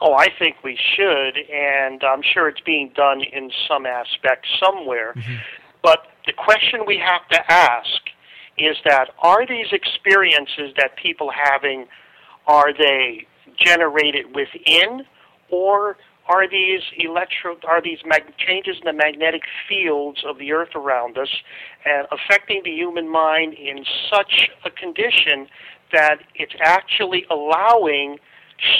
Oh, 0.00 0.14
I 0.14 0.28
think 0.38 0.56
we 0.62 0.78
should, 0.96 1.38
and 1.52 2.02
I'm 2.04 2.22
sure 2.22 2.48
it's 2.48 2.60
being 2.60 2.90
done 2.94 3.22
in 3.22 3.50
some 3.66 3.86
aspect 3.86 4.46
somewhere. 4.60 5.14
But 5.82 6.06
the 6.26 6.32
question 6.32 6.80
we 6.86 6.98
have 6.98 7.26
to 7.28 7.52
ask 7.52 8.00
is 8.58 8.76
that 8.84 9.10
are 9.22 9.46
these 9.46 9.66
experiences 9.72 10.72
that 10.76 10.96
people 10.96 11.30
having 11.30 11.86
are 12.46 12.72
they 12.72 13.26
generated 13.58 14.26
within 14.34 15.04
or 15.50 15.96
are 16.28 16.48
these 16.48 16.80
electro 16.98 17.56
are 17.68 17.80
these 17.80 17.98
mag- 18.04 18.36
changes 18.38 18.76
in 18.78 18.84
the 18.84 18.92
magnetic 18.92 19.42
fields 19.68 20.24
of 20.26 20.38
the 20.38 20.52
earth 20.52 20.74
around 20.74 21.16
us 21.16 21.28
and 21.84 22.06
affecting 22.10 22.62
the 22.64 22.70
human 22.70 23.08
mind 23.08 23.54
in 23.54 23.84
such 24.10 24.50
a 24.64 24.70
condition 24.70 25.46
that 25.92 26.16
it's 26.34 26.54
actually 26.60 27.24
allowing 27.30 28.18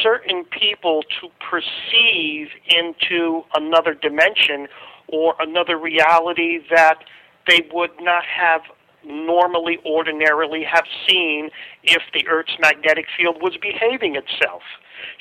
certain 0.02 0.44
people 0.44 1.02
to 1.20 1.28
perceive 1.50 2.48
into 2.68 3.42
another 3.54 3.94
dimension 3.94 4.66
or 5.08 5.34
another 5.38 5.78
reality 5.78 6.58
that 6.70 7.04
they 7.46 7.68
would 7.72 7.92
not 8.00 8.24
have 8.24 8.62
normally 9.04 9.78
ordinarily 9.86 10.64
have 10.64 10.84
seen 11.08 11.48
if 11.84 12.02
the 12.12 12.26
earth's 12.26 12.56
magnetic 12.58 13.06
field 13.16 13.40
was 13.40 13.56
behaving 13.56 14.16
itself 14.16 14.62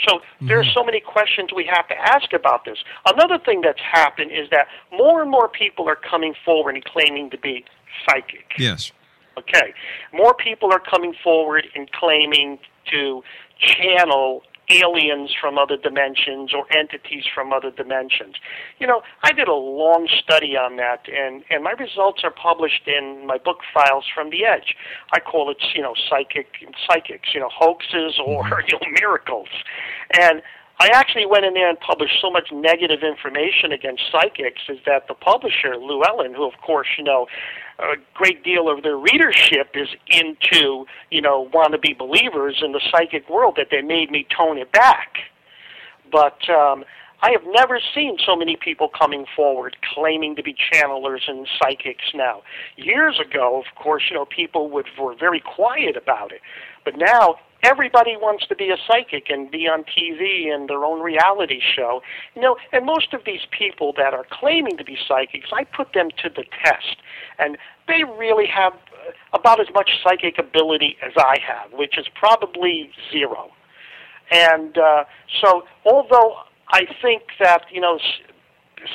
so 0.08 0.20
there 0.42 0.60
are 0.60 0.64
mm-hmm. 0.64 0.72
so 0.74 0.84
many 0.84 1.00
questions 1.00 1.50
we 1.56 1.66
have 1.66 1.88
to 1.88 1.96
ask 1.96 2.34
about 2.34 2.66
this 2.66 2.80
another 3.06 3.38
thing 3.38 3.62
that's 3.62 3.82
happened 3.82 4.32
is 4.32 4.50
that 4.50 4.68
more 4.92 5.22
and 5.22 5.30
more 5.30 5.48
people 5.48 5.88
are 5.88 5.98
coming 5.98 6.34
forward 6.44 6.74
and 6.74 6.84
claiming 6.86 7.30
to 7.30 7.38
be 7.38 7.64
psychic 8.08 8.54
Yes. 8.58 8.92
Okay. 9.38 9.74
More 10.14 10.34
people 10.34 10.72
are 10.72 10.80
coming 10.80 11.14
forward 11.24 11.68
and 11.76 11.92
claiming 11.92 12.60
to 12.92 13.24
channel 13.60 14.44
aliens 14.69 15.32
from 15.39 15.58
other 15.58 15.78
dimensions 15.78 16.54
or 16.54 16.65
entities 16.75 17.23
from 17.34 17.54
other 17.54 17.71
dimensions. 17.71 18.36
You 18.80 18.88
know, 18.88 19.01
I 19.23 19.32
did 19.32 19.47
a 19.47 19.54
long 19.54 20.08
study 20.23 20.58
on 20.58 20.78
that 20.78 21.08
and, 21.08 21.43
and 21.49 21.63
my 21.63 21.71
results 21.71 22.21
are 22.23 22.32
published 22.32 22.88
in 22.88 23.25
my 23.28 23.38
book 23.38 23.60
files 23.73 24.06
from 24.13 24.30
the 24.30 24.45
edge. 24.45 24.75
I 25.13 25.19
call 25.19 25.49
it, 25.49 25.58
you 25.75 25.82
know, 25.82 25.93
psychic 26.10 26.47
psychics, 26.88 27.30
you 27.34 27.39
know, 27.39 27.49
hoaxes 27.54 28.19
or 28.25 28.43
you 28.67 28.73
know, 28.73 28.88
miracles. 28.99 29.49
And 30.19 30.41
I 30.80 30.90
actually 30.94 31.26
went 31.26 31.46
in 31.46 31.54
there 31.54 31.70
and 31.70 31.80
published 31.80 32.20
so 32.22 32.30
much 32.30 32.50
negative 32.52 33.00
information 33.02 33.72
against 33.72 34.04
psychics 34.12 34.62
is 34.68 34.78
that 34.86 35.08
the 35.08 35.14
publisher, 35.14 35.78
Llewellyn, 35.78 36.34
who 36.34 36.46
of 36.46 36.54
course, 36.62 36.88
you 36.98 37.04
know, 37.04 37.28
a 37.80 37.96
great 38.14 38.44
deal 38.44 38.70
of 38.70 38.84
their 38.84 38.98
readership 38.98 39.72
is 39.74 39.88
into, 40.08 40.86
you 41.12 41.22
know, 41.22 41.50
wannabe 41.54 41.98
believers 41.98 42.62
in 42.64 42.72
the 42.72 42.82
psychic 42.92 43.30
world 43.30 43.56
that 43.58 43.68
they 43.72 43.82
made 43.82 44.12
me 44.12 44.28
tone 44.36 44.58
it 44.58 44.72
back. 44.72 45.18
But 46.12 46.50
um, 46.50 46.84
I 47.22 47.32
have 47.32 47.42
never 47.46 47.80
seen 47.94 48.18
so 48.26 48.36
many 48.36 48.56
people 48.56 48.90
coming 48.90 49.26
forward 49.36 49.78
claiming 49.94 50.36
to 50.36 50.44
be 50.44 50.56
channelers 50.72 51.22
and 51.28 51.48
psychics 51.60 52.06
now. 52.14 52.44
Years 52.76 53.20
ago, 53.20 53.60
of 53.66 53.82
course, 53.82 54.04
you 54.10 54.16
know, 54.16 54.26
people 54.26 54.70
would, 54.70 54.88
were 55.00 55.16
very 55.16 55.40
quiet 55.40 55.98
about 55.98 56.32
it. 56.32 56.42
But 56.84 56.96
now 56.98 57.38
everybody 57.65 58.15
wants 58.15 58.45
to 58.47 58.56
be 58.56 58.69
a 58.69 58.78
psychic 58.88 59.30
and 59.30 59.49
be 59.49 59.67
on 59.67 59.84
TV 59.84 60.54
and 60.54 60.69
their 60.69 60.86
own 60.86 61.01
reality 61.01 61.60
show. 61.60 62.01
You 62.36 62.41
know, 62.41 62.58
and 62.71 62.86
most 62.86 63.13
of 63.13 63.21
these 63.25 63.41
people 63.49 63.91
that 63.97 64.13
are 64.13 64.25
claiming 64.30 64.78
to 64.78 64.84
be 64.84 64.97
psychics, 65.08 65.49
I 65.51 65.63
put 65.63 65.93
them 65.93 66.10
to 66.21 66.30
the 66.30 66.43
test. 66.63 66.97
And 67.39 67.58
they 67.88 68.04
really 68.04 68.47
have 68.47 68.73
uh, 68.73 69.12
about 69.34 69.60
as 69.60 69.67
much 69.73 69.89
psychic 70.04 70.38
ability 70.38 70.97
as 71.04 71.13
I 71.17 71.38
have, 71.45 71.73
which 71.73 71.97
is 71.97 72.06
probably 72.13 72.91
zero. 73.12 73.51
And 74.32 74.78
uh, 74.78 75.06
so, 75.41 75.63
although 75.86 76.38
I 76.69 76.86
think 77.01 77.23
that, 77.39 77.65
you 77.71 77.82
know, 77.82 77.99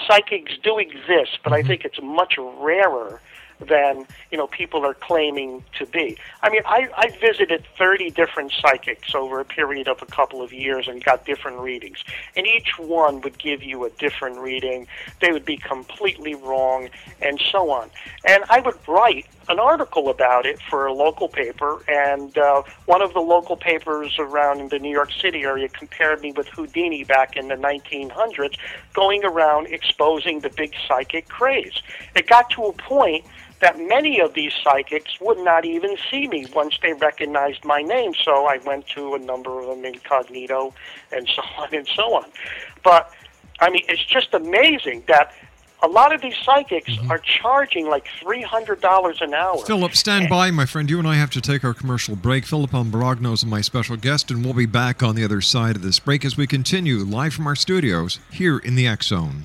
psychics 0.06 0.52
do 0.62 0.78
exist, 0.78 1.38
but 1.42 1.52
I 1.52 1.62
think 1.62 1.84
it's 1.84 1.98
much 2.02 2.34
rarer 2.38 3.20
than 3.60 4.06
you 4.30 4.38
know 4.38 4.46
people 4.46 4.84
are 4.84 4.94
claiming 4.94 5.64
to 5.78 5.86
be. 5.86 6.16
I 6.42 6.50
mean, 6.50 6.62
I, 6.66 6.88
I 6.96 7.10
visited 7.20 7.64
30 7.78 8.10
different 8.10 8.52
psychics 8.52 9.14
over 9.14 9.40
a 9.40 9.44
period 9.44 9.88
of 9.88 10.02
a 10.02 10.06
couple 10.06 10.42
of 10.42 10.52
years 10.52 10.88
and 10.88 11.02
got 11.02 11.24
different 11.24 11.58
readings, 11.60 12.02
and 12.36 12.46
each 12.46 12.78
one 12.78 13.20
would 13.20 13.38
give 13.38 13.62
you 13.62 13.84
a 13.84 13.90
different 13.90 14.38
reading. 14.38 14.86
They 15.20 15.32
would 15.32 15.44
be 15.44 15.56
completely 15.56 16.34
wrong, 16.34 16.88
and 17.20 17.40
so 17.50 17.70
on. 17.70 17.90
And 18.26 18.44
I 18.48 18.60
would 18.60 18.76
write 18.88 19.26
an 19.48 19.58
article 19.58 20.08
about 20.08 20.46
it 20.46 20.60
for 20.70 20.86
a 20.86 20.92
local 20.92 21.28
paper, 21.28 21.82
and 21.88 22.36
uh, 22.38 22.62
one 22.86 23.02
of 23.02 23.12
the 23.14 23.20
local 23.20 23.56
papers 23.56 24.14
around 24.18 24.60
in 24.60 24.68
the 24.68 24.78
New 24.78 24.90
York 24.90 25.10
City 25.12 25.42
area 25.42 25.68
compared 25.68 26.20
me 26.20 26.32
with 26.32 26.46
Houdini 26.48 27.04
back 27.04 27.36
in 27.36 27.48
the 27.48 27.56
1900s, 27.56 28.56
going 28.94 29.24
around 29.24 29.66
exposing 29.66 30.40
the 30.40 30.50
big 30.50 30.72
psychic 30.86 31.28
craze. 31.28 31.82
It 32.14 32.28
got 32.28 32.50
to 32.50 32.66
a 32.66 32.72
point 32.72 33.24
that 33.60 33.78
many 33.78 34.20
of 34.20 34.34
these 34.34 34.52
psychics 34.64 35.20
would 35.20 35.38
not 35.38 35.64
even 35.64 35.96
see 36.10 36.26
me 36.28 36.46
once 36.54 36.78
they 36.82 36.94
recognized 36.94 37.64
my 37.64 37.82
name. 37.82 38.12
So 38.24 38.46
I 38.46 38.58
went 38.64 38.86
to 38.96 39.14
a 39.14 39.18
number 39.18 39.60
of 39.60 39.66
them 39.66 39.84
incognito 39.84 40.72
and 41.12 41.28
so 41.28 41.42
on 41.58 41.74
and 41.74 41.88
so 41.94 42.14
on. 42.14 42.24
But 42.82 43.12
I 43.60 43.70
mean, 43.70 43.82
it's 43.88 44.04
just 44.04 44.32
amazing 44.32 45.04
that 45.08 45.34
a 45.82 45.88
lot 45.88 46.14
of 46.14 46.20
these 46.20 46.36
psychics 46.44 46.90
Mm-hmm. 46.90 47.10
are 47.10 47.18
charging 47.18 47.88
like 47.88 48.06
three 48.20 48.42
hundred 48.42 48.80
dollars 48.80 49.18
an 49.22 49.32
hour. 49.32 49.64
Philip, 49.64 49.94
stand 49.94 50.28
by, 50.28 50.50
my 50.50 50.66
friend. 50.66 50.90
You 50.90 50.98
and 50.98 51.08
I 51.08 51.14
have 51.16 51.30
to 51.30 51.40
take 51.40 51.64
our 51.64 51.72
commercial 51.72 52.16
break. 52.16 52.44
Philip 52.44 52.70
Imbrogno 52.72 53.32
is 53.32 53.46
my 53.46 53.60
special 53.62 53.96
guest, 53.96 54.30
and 54.30 54.44
we'll 54.44 54.52
be 54.54 54.66
back 54.66 55.02
on 55.02 55.14
the 55.14 55.24
other 55.24 55.40
side 55.40 55.76
of 55.76 55.82
this 55.82 55.98
break 55.98 56.24
as 56.24 56.36
we 56.36 56.46
continue 56.46 56.96
live 56.98 57.32
from 57.32 57.46
our 57.46 57.56
studios 57.56 58.18
here 58.30 58.58
in 58.58 58.74
the 58.74 58.86
X 58.86 59.06
Zone. 59.08 59.44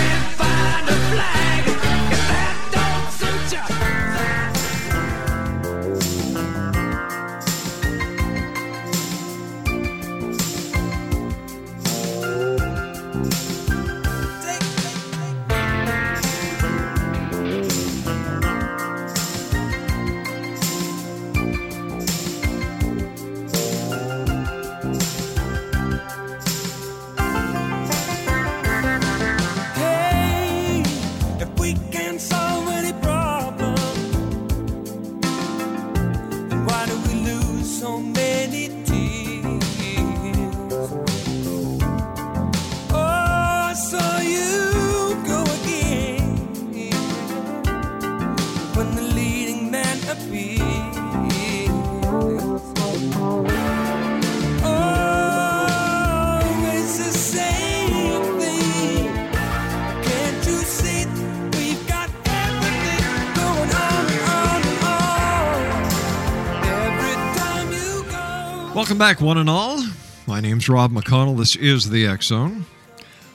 Welcome 68.91 69.07
back, 69.07 69.21
one 69.21 69.37
and 69.37 69.49
all. 69.49 69.81
My 70.27 70.41
name's 70.41 70.67
Rob 70.67 70.91
McConnell. 70.91 71.37
This 71.37 71.55
is 71.55 71.91
the 71.91 72.05
X. 72.05 72.29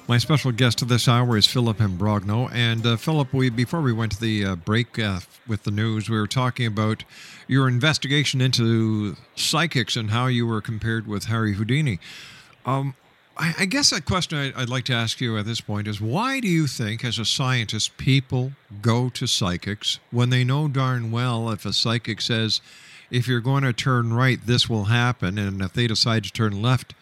My 0.07 0.19
special 0.19 0.53
guest 0.53 0.83
of 0.83 0.88
this 0.88 1.09
hour 1.09 1.35
is 1.35 1.47
Philip 1.47 1.79
Imbrogno. 1.79 2.53
And 2.53 2.85
uh, 2.85 2.99
Philip, 2.99 3.33
we 3.33 3.49
before 3.49 3.81
we 3.81 3.90
went 3.90 4.12
to 4.12 4.21
the 4.21 4.45
uh, 4.45 4.57
break 4.57 4.99
uh, 4.99 5.21
with 5.49 5.62
the 5.62 5.71
news, 5.71 6.11
we 6.11 6.19
were 6.19 6.27
talking 6.27 6.66
about 6.66 7.05
your 7.49 7.69
investigation 7.69 8.42
into 8.42 9.16
psychics 9.35 9.97
and 9.97 10.11
how 10.11 10.27
you 10.27 10.47
were 10.47 10.61
compared 10.61 11.07
with 11.07 11.25
Harry 11.25 11.55
Houdini. 11.55 12.01
Um, 12.66 12.95
I, 13.38 13.55
I 13.61 13.64
guess 13.64 13.92
a 13.92 14.03
question 14.03 14.37
I, 14.37 14.61
I'd 14.61 14.69
like 14.69 14.85
to 14.85 14.92
ask 14.92 15.23
you 15.23 15.38
at 15.38 15.47
this 15.47 15.62
point 15.62 15.88
is 15.88 16.03
why 16.03 16.38
do 16.38 16.49
you 16.49 16.66
think, 16.66 17.03
as 17.03 17.19
a 17.19 17.25
scientist, 17.25 17.97
people 17.97 18.53
go 18.83 19.09
to 19.09 19.27
psychics 19.27 20.01
when 20.11 20.29
they 20.29 20.45
know 20.45 20.69
darn 20.69 21.11
well 21.11 21.49
if 21.49 21.64
a 21.64 21.73
psychic 21.73 22.21
says, 22.21 22.61
if 23.11 23.29
you're 23.29 23.40
going 23.40 23.62
to 23.64 23.73
turn 23.73 24.12
right, 24.12 24.38
this 24.45 24.69
will 24.69 24.85
happen, 24.85 25.38
and 25.38 25.61
if 25.62 25.73
they 25.73 25.87
decide 25.87 26.25
to 26.25 26.33
turn 26.33 26.61
left, 26.61 26.95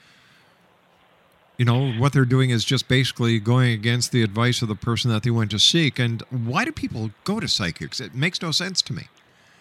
you 1.57 1.65
know, 1.65 1.93
what 1.93 2.13
they're 2.13 2.25
doing 2.25 2.51
is 2.51 2.65
just 2.65 2.89
basically 2.89 3.39
going 3.39 3.71
against 3.71 4.11
the 4.11 4.23
advice 4.23 4.61
of 4.61 4.69
the 4.69 4.75
person 4.75 5.11
that 5.11 5.23
they 5.23 5.31
went 5.31 5.53
to 5.53 5.59
seek. 5.59 5.99
And 5.99 6.23
why 6.31 6.65
do 6.65 6.73
people 6.73 7.11
go 7.23 7.39
to 7.39 7.47
psychics? 7.47 8.01
It 8.01 8.15
makes 8.15 8.43
no 8.43 8.51
sense 8.51 8.83
to 8.83 8.93
me. 8.93 9.09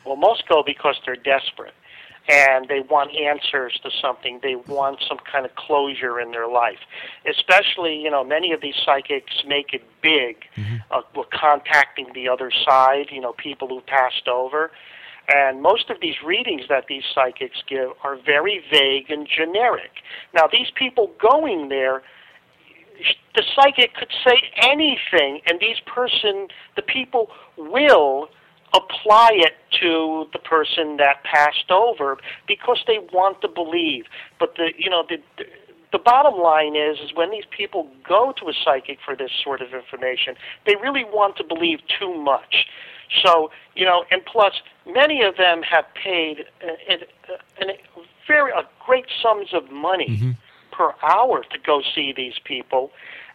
Well, 0.05 0.15
most 0.15 0.47
go 0.47 0.63
because 0.65 0.95
they're 1.05 1.15
desperate 1.15 1.73
and 2.27 2.67
they 2.67 2.79
want 2.79 3.11
answers 3.15 3.79
to 3.83 3.91
something. 4.01 4.39
They 4.41 4.55
want 4.55 5.03
some 5.07 5.19
kind 5.31 5.45
of 5.45 5.55
closure 5.55 6.19
in 6.19 6.31
their 6.31 6.47
life. 6.47 6.79
Especially, 7.29 8.01
you 8.01 8.09
know, 8.09 8.23
many 8.23 8.53
of 8.53 8.61
these 8.61 8.75
psychics 8.83 9.43
make 9.45 9.73
it 9.73 9.83
big. 10.01 10.37
Uh, 10.89 11.01
we're 11.15 11.25
contacting 11.25 12.07
the 12.13 12.29
other 12.29 12.51
side, 12.65 13.07
you 13.11 13.21
know, 13.21 13.33
people 13.33 13.67
who 13.67 13.81
passed 13.81 14.27
over. 14.27 14.71
And 15.29 15.61
most 15.61 15.89
of 15.89 15.97
these 16.01 16.15
readings 16.25 16.63
that 16.69 16.85
these 16.89 17.03
psychics 17.13 17.63
give 17.67 17.89
are 18.03 18.17
very 18.17 18.61
vague 18.71 19.09
and 19.09 19.27
generic. 19.27 19.91
Now, 20.33 20.47
these 20.51 20.67
people 20.75 21.11
going 21.21 21.69
there, 21.69 22.03
the 23.35 23.43
psychic 23.55 23.95
could 23.95 24.11
say 24.25 24.37
anything, 24.61 25.41
and 25.47 25.59
these 25.59 25.77
person, 25.85 26.47
the 26.75 26.81
people 26.81 27.29
will 27.57 28.29
apply 28.73 29.29
it 29.33 29.53
to 29.79 30.25
the 30.33 30.39
person 30.39 30.97
that 30.97 31.23
passed 31.23 31.69
over 31.69 32.17
because 32.47 32.83
they 32.87 32.99
want 33.13 33.39
to 33.41 33.47
believe. 33.47 34.05
But 34.39 34.55
the 34.57 34.71
you 34.77 34.89
know 34.89 35.03
the 35.07 35.17
the 35.91 35.99
bottom 35.99 36.41
line 36.41 36.75
is 36.75 36.97
is 36.99 37.11
when 37.15 37.31
these 37.31 37.45
people 37.55 37.87
go 38.07 38.33
to 38.39 38.49
a 38.49 38.53
psychic 38.65 38.97
for 39.05 39.15
this 39.15 39.31
sort 39.43 39.61
of 39.61 39.73
information, 39.73 40.35
they 40.65 40.75
really 40.75 41.03
want 41.03 41.37
to 41.37 41.43
believe 41.43 41.79
too 41.99 42.13
much. 42.13 42.65
So 43.21 43.51
you 43.75 43.85
know, 43.85 44.05
and 44.11 44.23
plus 44.25 44.53
many 44.85 45.21
of 45.21 45.37
them 45.37 45.61
have 45.63 45.85
paid 46.01 46.45
a, 46.61 46.93
a, 46.93 47.67
a 47.69 47.77
very 48.27 48.51
a 48.51 48.63
great 48.85 49.05
sums 49.21 49.53
of 49.53 49.71
money 49.71 50.09
mm-hmm. 50.09 50.31
per 50.71 50.93
hour 51.03 51.43
to 51.43 51.59
go 51.59 51.81
see 51.93 52.13
these 52.15 52.39
people. 52.43 52.91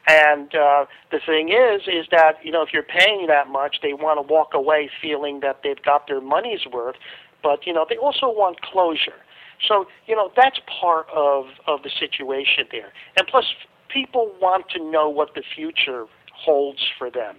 And 0.06 0.54
uh, 0.54 0.86
the 1.10 1.20
thing 1.24 1.50
is, 1.50 1.82
is 1.86 2.06
that 2.10 2.38
you 2.42 2.50
know 2.50 2.62
if 2.62 2.72
you're 2.72 2.82
paying 2.82 3.26
that 3.26 3.48
much, 3.48 3.76
they 3.82 3.92
want 3.92 4.18
to 4.18 4.32
walk 4.32 4.54
away 4.54 4.90
feeling 5.00 5.40
that 5.40 5.60
they've 5.62 5.82
got 5.82 6.06
their 6.06 6.20
money's 6.20 6.66
worth. 6.70 6.96
But 7.42 7.66
you 7.66 7.72
know 7.72 7.86
they 7.88 7.96
also 7.96 8.28
want 8.28 8.60
closure. 8.62 9.20
So 9.66 9.86
you 10.06 10.16
know 10.16 10.32
that's 10.36 10.60
part 10.80 11.08
of 11.14 11.46
of 11.66 11.82
the 11.82 11.90
situation 11.90 12.64
there. 12.70 12.92
And 13.18 13.26
plus, 13.26 13.44
people 13.88 14.32
want 14.40 14.68
to 14.70 14.90
know 14.90 15.08
what 15.08 15.34
the 15.34 15.42
future 15.54 16.06
holds 16.32 16.82
for 16.96 17.10
them. 17.10 17.36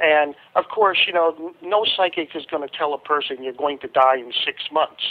And 0.00 0.34
of 0.54 0.66
course, 0.68 0.98
you 1.06 1.12
know, 1.12 1.52
no 1.62 1.84
psychic 1.96 2.30
is 2.34 2.44
going 2.46 2.66
to 2.66 2.74
tell 2.76 2.94
a 2.94 2.98
person 2.98 3.42
you're 3.42 3.52
going 3.52 3.78
to 3.80 3.88
die 3.88 4.16
in 4.16 4.32
six 4.44 4.62
months. 4.72 5.02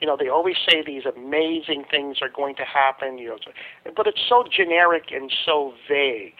You 0.00 0.06
know, 0.06 0.16
they 0.18 0.28
always 0.28 0.56
say 0.68 0.82
these 0.84 1.04
amazing 1.06 1.84
things 1.90 2.18
are 2.20 2.28
going 2.28 2.56
to 2.56 2.64
happen. 2.64 3.18
You 3.18 3.28
know, 3.28 3.38
but 3.96 4.06
it's 4.06 4.20
so 4.28 4.44
generic 4.50 5.12
and 5.12 5.32
so 5.44 5.74
vague. 5.88 6.34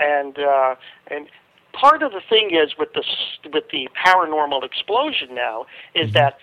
And 0.00 0.38
uh, 0.38 0.74
and 1.10 1.28
part 1.72 2.02
of 2.02 2.12
the 2.12 2.20
thing 2.28 2.50
is 2.52 2.74
with 2.78 2.92
the 2.94 3.04
with 3.52 3.64
the 3.70 3.88
paranormal 4.06 4.64
explosion 4.64 5.34
now 5.34 5.66
is 5.94 6.12
that 6.14 6.38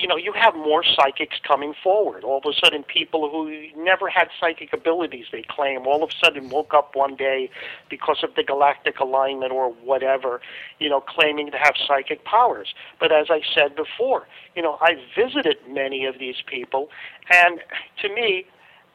you 0.00 0.08
know, 0.08 0.16
you 0.16 0.32
have 0.32 0.54
more 0.54 0.82
psychics 0.82 1.36
coming 1.46 1.74
forward. 1.82 2.24
All 2.24 2.38
of 2.38 2.44
a 2.46 2.54
sudden, 2.58 2.82
people 2.82 3.30
who 3.30 3.66
never 3.76 4.08
had 4.08 4.28
psychic 4.40 4.72
abilities, 4.72 5.26
they 5.30 5.44
claim, 5.48 5.86
all 5.86 6.02
of 6.02 6.10
a 6.10 6.24
sudden 6.24 6.48
woke 6.48 6.72
up 6.72 6.96
one 6.96 7.16
day 7.16 7.50
because 7.88 8.18
of 8.22 8.34
the 8.34 8.42
galactic 8.42 8.98
alignment 8.98 9.52
or 9.52 9.70
whatever, 9.70 10.40
you 10.78 10.88
know, 10.88 11.00
claiming 11.00 11.50
to 11.50 11.58
have 11.58 11.74
psychic 11.86 12.24
powers. 12.24 12.74
But 12.98 13.12
as 13.12 13.26
I 13.30 13.40
said 13.54 13.76
before, 13.76 14.26
you 14.56 14.62
know, 14.62 14.78
I 14.80 14.94
visited 15.14 15.58
many 15.68 16.06
of 16.06 16.18
these 16.18 16.36
people, 16.46 16.88
and 17.30 17.60
to 18.00 18.08
me, 18.08 18.46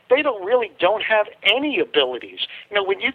they 0.10 0.22
don't 0.22 0.44
really 0.46 0.72
don't 0.80 1.04
have 1.04 1.28
any 1.44 1.80
abilities. 1.80 2.40
You 2.70 2.76
know, 2.76 2.84
when 2.84 3.00
you 3.00 3.12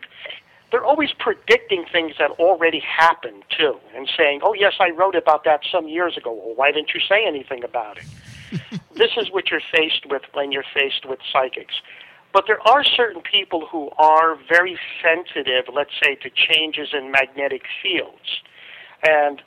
they're 0.71 0.85
always 0.85 1.13
predicting 1.19 1.85
things 1.91 2.15
that 2.19 2.31
already 2.33 2.81
happened 2.81 3.45
too, 3.57 3.79
and 3.95 4.09
saying, 4.17 4.41
"Oh 4.43 4.55
yes, 4.55 4.75
I 4.81 4.91
wrote 4.91 5.17
about 5.17 5.45
that 5.45 5.61
some 5.71 5.89
years 5.89 6.17
ago. 6.17 6.33
Well, 6.33 6.55
why 6.55 6.73
didn't 6.73 6.95
you 6.95 7.01
say 7.01 7.25
anything 7.27 7.65
about 7.65 7.99
it?" 7.99 8.81
this 8.95 9.11
is 9.17 9.31
what 9.31 9.51
you're 9.51 9.63
faced 9.73 10.07
with 10.07 10.23
when 10.33 10.53
you're 10.53 10.65
faced 10.75 11.07
with 11.07 11.21
psychics. 11.33 11.75
But 12.33 12.45
there 12.47 12.61
are 12.69 12.85
certain 12.85 13.23
people 13.23 13.67
who 13.67 13.91
are 13.99 14.37
very 14.49 14.79
sensitive, 15.03 15.65
let's 15.73 15.91
say, 16.03 16.15
to 16.17 16.31
changes 16.31 16.91
in 16.93 17.11
magnetic 17.11 17.63
fields. 17.83 18.43
And 19.03 19.43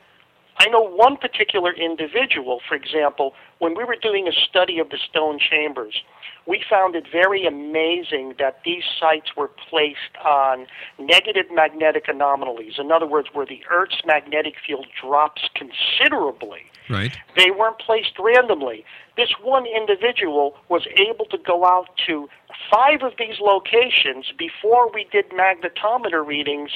I 0.57 0.67
know 0.67 0.81
one 0.81 1.17
particular 1.17 1.71
individual, 1.73 2.59
for 2.67 2.75
example, 2.75 3.33
when 3.63 3.77
we 3.77 3.85
were 3.85 3.95
doing 3.95 4.27
a 4.27 4.33
study 4.33 4.77
of 4.77 4.89
the 4.89 4.97
stone 5.09 5.39
chambers, 5.39 6.03
we 6.45 6.61
found 6.69 6.97
it 6.97 7.05
very 7.09 7.45
amazing 7.45 8.33
that 8.37 8.59
these 8.65 8.83
sites 8.99 9.37
were 9.37 9.49
placed 9.69 10.17
on 10.21 10.67
negative 10.99 11.45
magnetic 11.49 12.09
anomalies. 12.09 12.73
In 12.77 12.91
other 12.91 13.07
words, 13.07 13.29
where 13.31 13.45
the 13.45 13.61
Earth's 13.71 14.01
magnetic 14.05 14.55
field 14.67 14.85
drops 15.01 15.43
considerably. 15.55 16.63
Right. 16.89 17.15
They 17.37 17.51
weren't 17.57 17.79
placed 17.79 18.19
randomly. 18.19 18.83
This 19.15 19.29
one 19.41 19.65
individual 19.65 20.57
was 20.67 20.85
able 20.97 21.23
to 21.27 21.37
go 21.37 21.65
out 21.65 21.87
to 22.07 22.27
five 22.69 23.01
of 23.01 23.13
these 23.17 23.39
locations 23.39 24.25
before 24.37 24.91
we 24.91 25.07
did 25.09 25.29
magnetometer 25.29 26.27
readings 26.27 26.71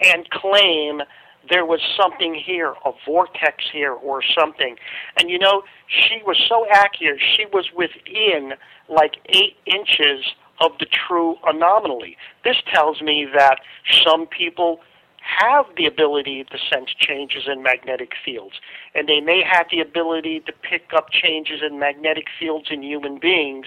and 0.00 0.28
claim 0.30 1.02
there 1.48 1.64
was 1.64 1.80
something 2.00 2.34
here, 2.34 2.74
a 2.84 2.92
vortex 3.06 3.64
here 3.72 3.92
or 3.92 4.22
something. 4.38 4.76
And 5.18 5.30
you 5.30 5.38
know, 5.38 5.62
she 5.88 6.20
was 6.26 6.36
so 6.48 6.66
accurate, 6.70 7.20
she 7.36 7.46
was 7.52 7.66
within 7.74 8.54
like 8.88 9.16
eight 9.28 9.56
inches 9.66 10.24
of 10.60 10.72
the 10.80 10.86
true 10.86 11.36
anomaly. 11.46 12.16
This 12.44 12.56
tells 12.72 13.02
me 13.02 13.26
that 13.34 13.58
some 14.04 14.26
people 14.26 14.80
have 15.20 15.66
the 15.76 15.86
ability 15.86 16.44
to 16.44 16.58
sense 16.72 16.90
changes 16.98 17.44
in 17.50 17.62
magnetic 17.62 18.12
fields, 18.24 18.54
and 18.94 19.08
they 19.08 19.20
may 19.20 19.42
have 19.42 19.66
the 19.70 19.80
ability 19.80 20.40
to 20.46 20.52
pick 20.52 20.92
up 20.94 21.10
changes 21.10 21.60
in 21.68 21.78
magnetic 21.78 22.26
fields 22.38 22.68
in 22.70 22.82
human 22.82 23.18
beings 23.18 23.66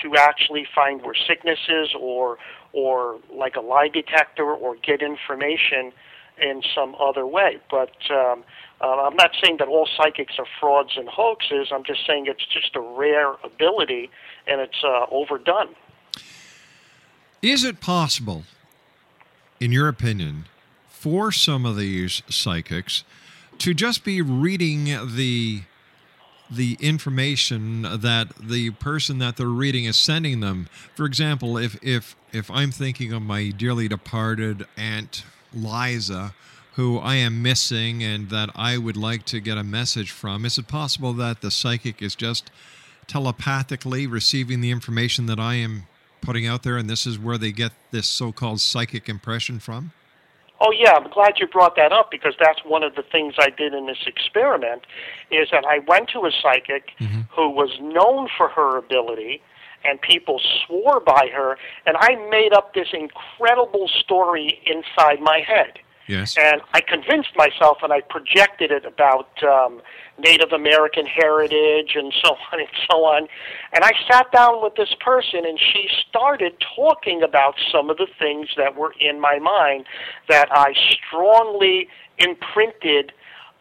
to 0.00 0.14
actually 0.16 0.66
find 0.74 1.02
where 1.02 1.14
sicknesses 1.14 1.94
or 1.98 2.38
or 2.72 3.18
like 3.34 3.56
a 3.56 3.60
lie 3.60 3.88
detector 3.88 4.54
or 4.54 4.76
get 4.76 5.02
information 5.02 5.92
in 6.42 6.62
some 6.74 6.94
other 7.00 7.26
way. 7.26 7.58
But 7.70 7.94
um, 8.10 8.44
uh, 8.80 9.06
I'm 9.06 9.16
not 9.16 9.30
saying 9.42 9.56
that 9.58 9.68
all 9.68 9.88
psychics 9.96 10.34
are 10.38 10.46
frauds 10.60 10.92
and 10.96 11.08
hoaxes. 11.08 11.68
I'm 11.72 11.84
just 11.84 12.06
saying 12.06 12.26
it's 12.26 12.44
just 12.46 12.74
a 12.74 12.80
rare 12.80 13.34
ability 13.44 14.10
and 14.46 14.60
it's 14.60 14.82
uh, 14.84 15.06
overdone. 15.10 15.74
Is 17.40 17.64
it 17.64 17.80
possible, 17.80 18.44
in 19.60 19.72
your 19.72 19.88
opinion, 19.88 20.46
for 20.88 21.32
some 21.32 21.66
of 21.66 21.76
these 21.76 22.22
psychics 22.28 23.04
to 23.58 23.74
just 23.74 24.04
be 24.04 24.20
reading 24.22 24.84
the 25.16 25.62
the 26.50 26.76
information 26.80 27.82
that 27.82 28.28
the 28.36 28.70
person 28.72 29.18
that 29.18 29.36
they're 29.36 29.46
reading 29.46 29.86
is 29.86 29.96
sending 29.96 30.40
them. 30.40 30.68
For 30.94 31.06
example, 31.06 31.56
if 31.56 31.82
if 31.82 32.14
if 32.32 32.50
I'm 32.50 32.70
thinking 32.70 33.12
of 33.12 33.22
my 33.22 33.50
dearly 33.50 33.88
departed 33.88 34.66
aunt 34.76 35.24
Liza, 35.54 36.34
who 36.74 36.98
I 36.98 37.16
am 37.16 37.42
missing 37.42 38.02
and 38.02 38.30
that 38.30 38.50
I 38.54 38.78
would 38.78 38.96
like 38.96 39.24
to 39.26 39.40
get 39.40 39.58
a 39.58 39.64
message 39.64 40.10
from, 40.10 40.44
is 40.44 40.58
it 40.58 40.68
possible 40.68 41.12
that 41.14 41.40
the 41.40 41.50
psychic 41.50 42.00
is 42.00 42.14
just 42.14 42.50
telepathically 43.06 44.06
receiving 44.06 44.60
the 44.60 44.70
information 44.70 45.26
that 45.26 45.38
I 45.38 45.54
am 45.54 45.86
putting 46.20 46.46
out 46.46 46.62
there, 46.62 46.76
and 46.76 46.88
this 46.88 47.06
is 47.06 47.18
where 47.18 47.36
they 47.36 47.52
get 47.52 47.72
this 47.90 48.06
so-called 48.06 48.60
psychic 48.60 49.08
impression 49.08 49.58
from? 49.58 49.92
Oh 50.60 50.70
yeah, 50.70 50.92
I'm 50.92 51.10
glad 51.10 51.40
you 51.40 51.48
brought 51.48 51.74
that 51.74 51.92
up 51.92 52.10
because 52.10 52.34
that's 52.38 52.60
one 52.64 52.84
of 52.84 52.94
the 52.94 53.02
things 53.02 53.34
I 53.36 53.50
did 53.50 53.74
in 53.74 53.86
this 53.86 54.04
experiment 54.06 54.82
is 55.30 55.48
that 55.50 55.64
I 55.64 55.80
went 55.80 56.08
to 56.10 56.20
a 56.20 56.30
psychic 56.30 56.92
mm-hmm. 57.00 57.22
who 57.34 57.50
was 57.50 57.76
known 57.80 58.28
for 58.36 58.48
her 58.48 58.76
ability 58.76 59.42
and 59.84 60.00
people 60.00 60.40
swore 60.66 61.00
by 61.00 61.28
her 61.34 61.56
and 61.86 61.96
I 61.98 62.16
made 62.30 62.52
up 62.52 62.74
this 62.74 62.88
incredible 62.92 63.88
story 63.88 64.60
inside 64.66 65.20
my 65.20 65.40
head. 65.40 65.78
Yes. 66.08 66.36
And 66.36 66.60
I 66.74 66.80
convinced 66.80 67.30
myself 67.36 67.78
and 67.82 67.92
I 67.92 68.00
projected 68.00 68.70
it 68.70 68.84
about 68.84 69.30
um, 69.42 69.80
Native 70.18 70.52
American 70.52 71.06
heritage 71.06 71.94
and 71.94 72.12
so 72.22 72.36
on 72.52 72.60
and 72.60 72.68
so 72.90 73.04
on. 73.04 73.28
And 73.72 73.84
I 73.84 73.92
sat 74.10 74.30
down 74.32 74.62
with 74.62 74.74
this 74.74 74.94
person 75.00 75.46
and 75.46 75.58
she 75.58 75.88
started 76.08 76.54
talking 76.76 77.22
about 77.22 77.54
some 77.70 77.88
of 77.88 77.98
the 77.98 78.08
things 78.18 78.48
that 78.56 78.76
were 78.76 78.94
in 79.00 79.20
my 79.20 79.38
mind 79.38 79.86
that 80.28 80.48
I 80.50 80.74
strongly 81.06 81.88
imprinted 82.18 83.12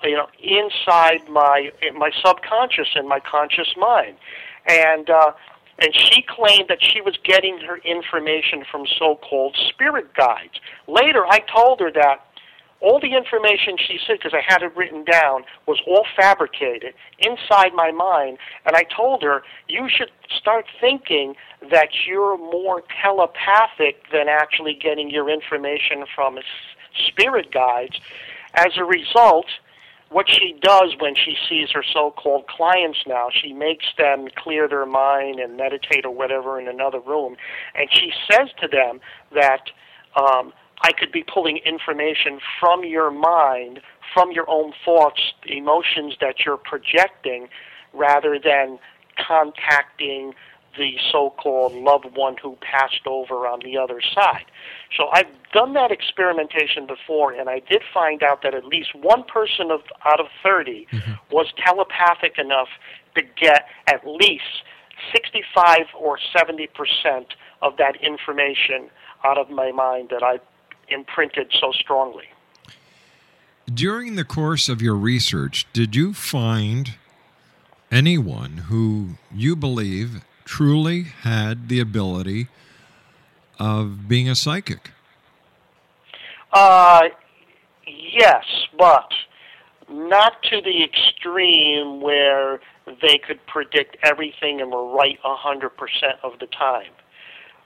you 0.04 0.16
know 0.16 0.28
inside 0.42 1.28
my 1.30 1.72
in 1.82 1.98
my 1.98 2.12
subconscious 2.26 2.88
and 2.96 3.08
my 3.08 3.20
conscious 3.20 3.76
mind 3.78 4.18
and 4.68 5.10
uh 5.10 5.32
and 5.82 5.94
she 5.96 6.24
claimed 6.30 6.70
that 6.70 6.82
she 6.82 7.02
was 7.02 7.18
getting 7.24 7.58
her 7.60 7.78
information 7.78 8.64
from 8.70 8.86
so-called 9.00 9.58
spirit 9.70 10.14
guides. 10.14 10.60
Later, 10.88 11.26
I 11.28 11.40
told 11.40 11.80
her 11.80 11.92
that 11.92 12.26
all 12.82 13.00
the 13.00 13.16
information 13.16 13.78
she 13.78 14.00
said, 14.06 14.18
because 14.18 14.34
I 14.34 14.42
had 14.46 14.64
it 14.64 14.76
written 14.76 15.04
down, 15.04 15.44
was 15.68 15.80
all 15.88 16.06
fabricated 16.16 16.94
inside 17.20 17.74
my 17.74 17.92
mind. 17.92 18.38
And 18.66 18.76
I 18.76 18.84
told 18.84 19.22
her, 19.24 19.44
you 19.68 19.88
should 19.88 20.12
start 20.36 20.66
thinking 20.80 21.36
that 21.70 21.90
you're 22.08 22.38
more 22.38 22.84
telepathic 23.02 24.04
than 24.12 24.28
actually 24.28 24.74
getting 24.74 25.10
your 25.10 25.30
information 25.30 26.06
from 26.16 26.40
spirit 27.08 27.52
guides. 27.52 28.00
As 28.56 28.78
a 28.78 28.84
result, 28.84 29.46
what 30.12 30.30
she 30.30 30.56
does 30.62 30.94
when 31.00 31.16
she 31.16 31.36
sees 31.50 31.70
her 31.72 31.84
so-called 31.94 32.46
clients 32.48 33.00
now, 33.08 33.30
she 33.32 33.54
makes 33.54 33.86
them 33.98 34.28
clear 34.36 34.68
their 34.68 34.86
mind 34.86 35.40
and 35.40 35.56
meditate 35.56 36.06
or 36.06 36.12
whatever 36.12 36.60
in 36.60 36.68
another 36.68 37.00
room, 37.00 37.38
and 37.76 37.90
she 37.92 38.12
says 38.30 38.50
to 38.62 38.68
them 38.68 39.00
that 39.34 39.72
um, 40.16 40.52
I 40.82 40.92
could 40.92 41.12
be 41.12 41.24
pulling 41.24 41.58
information 41.66 42.40
from 42.60 42.84
your 42.84 43.10
mind, 43.10 43.80
from 44.14 44.32
your 44.32 44.50
own 44.50 44.74
thoughts, 44.84 45.22
emotions 45.46 46.16
that 46.20 46.46
you're 46.46 46.58
projecting, 46.58 47.48
rather 47.94 48.38
than 48.44 48.80
contacting 49.18 50.34
the 50.78 50.96
so-called 51.12 51.74
loved 51.74 52.16
one 52.16 52.38
who 52.38 52.58
passed 52.62 53.06
over 53.06 53.48
on 53.48 53.60
the 53.64 53.78
other 53.78 54.02
side. 54.02 54.46
So 54.96 55.10
I've 55.14 55.28
done 55.54 55.74
that 55.74 55.92
experimentation 55.92 56.88
before, 56.88 57.34
and 57.34 57.50
I 57.50 57.60
did 57.60 57.82
find 57.94 58.24
out 58.24 58.42
that 58.44 58.54
at 58.54 58.66
least 58.66 58.96
one 58.96 59.24
person 59.24 59.72
of, 59.72 59.82
out 60.06 60.20
of 60.20 60.28
30 60.44 60.88
mm-hmm. 60.92 61.12
was 61.30 61.48
telepathic 61.58 62.38
enough 62.38 62.70
to 63.16 63.22
get 63.22 63.68
at 63.88 64.06
least 64.06 64.64
65 65.14 65.80
or 66.00 66.18
70 66.36 66.68
percent 66.68 67.34
of 67.62 67.78
that 67.78 67.96
information 68.02 68.90
out 69.24 69.38
of 69.38 69.50
my 69.50 69.72
mind 69.72 70.10
that 70.10 70.24
I 70.24 70.40
imprinted 70.90 71.52
so 71.60 71.72
strongly. 71.72 72.26
During 73.72 74.16
the 74.16 74.26
course 74.26 74.68
of 74.68 74.82
your 74.82 74.96
research, 74.96 75.66
did 75.74 75.96
you 75.96 76.14
find 76.14 76.96
anyone 77.92 78.58
who 78.70 79.12
you 79.34 79.56
believe 79.56 80.24
truly 80.52 81.04
had 81.04 81.70
the 81.70 81.80
ability 81.80 82.50
of 83.58 84.10
being 84.10 84.28
a 84.28 84.36
psychic? 84.36 84.92
Uh, 86.52 87.04
yes, 87.88 88.44
but 88.78 89.14
not 89.90 90.44
to 90.44 90.62
the 90.62 90.84
extreme 90.84 92.02
where 92.02 92.60
they 93.02 93.18
could 93.18 93.40
predict 93.48 93.96
everything 94.04 94.60
and 94.60 94.72
were 94.72 94.94
right 94.94 95.18
100% 95.24 95.70
of 96.22 96.34
the 96.40 96.48
time. 96.48 96.92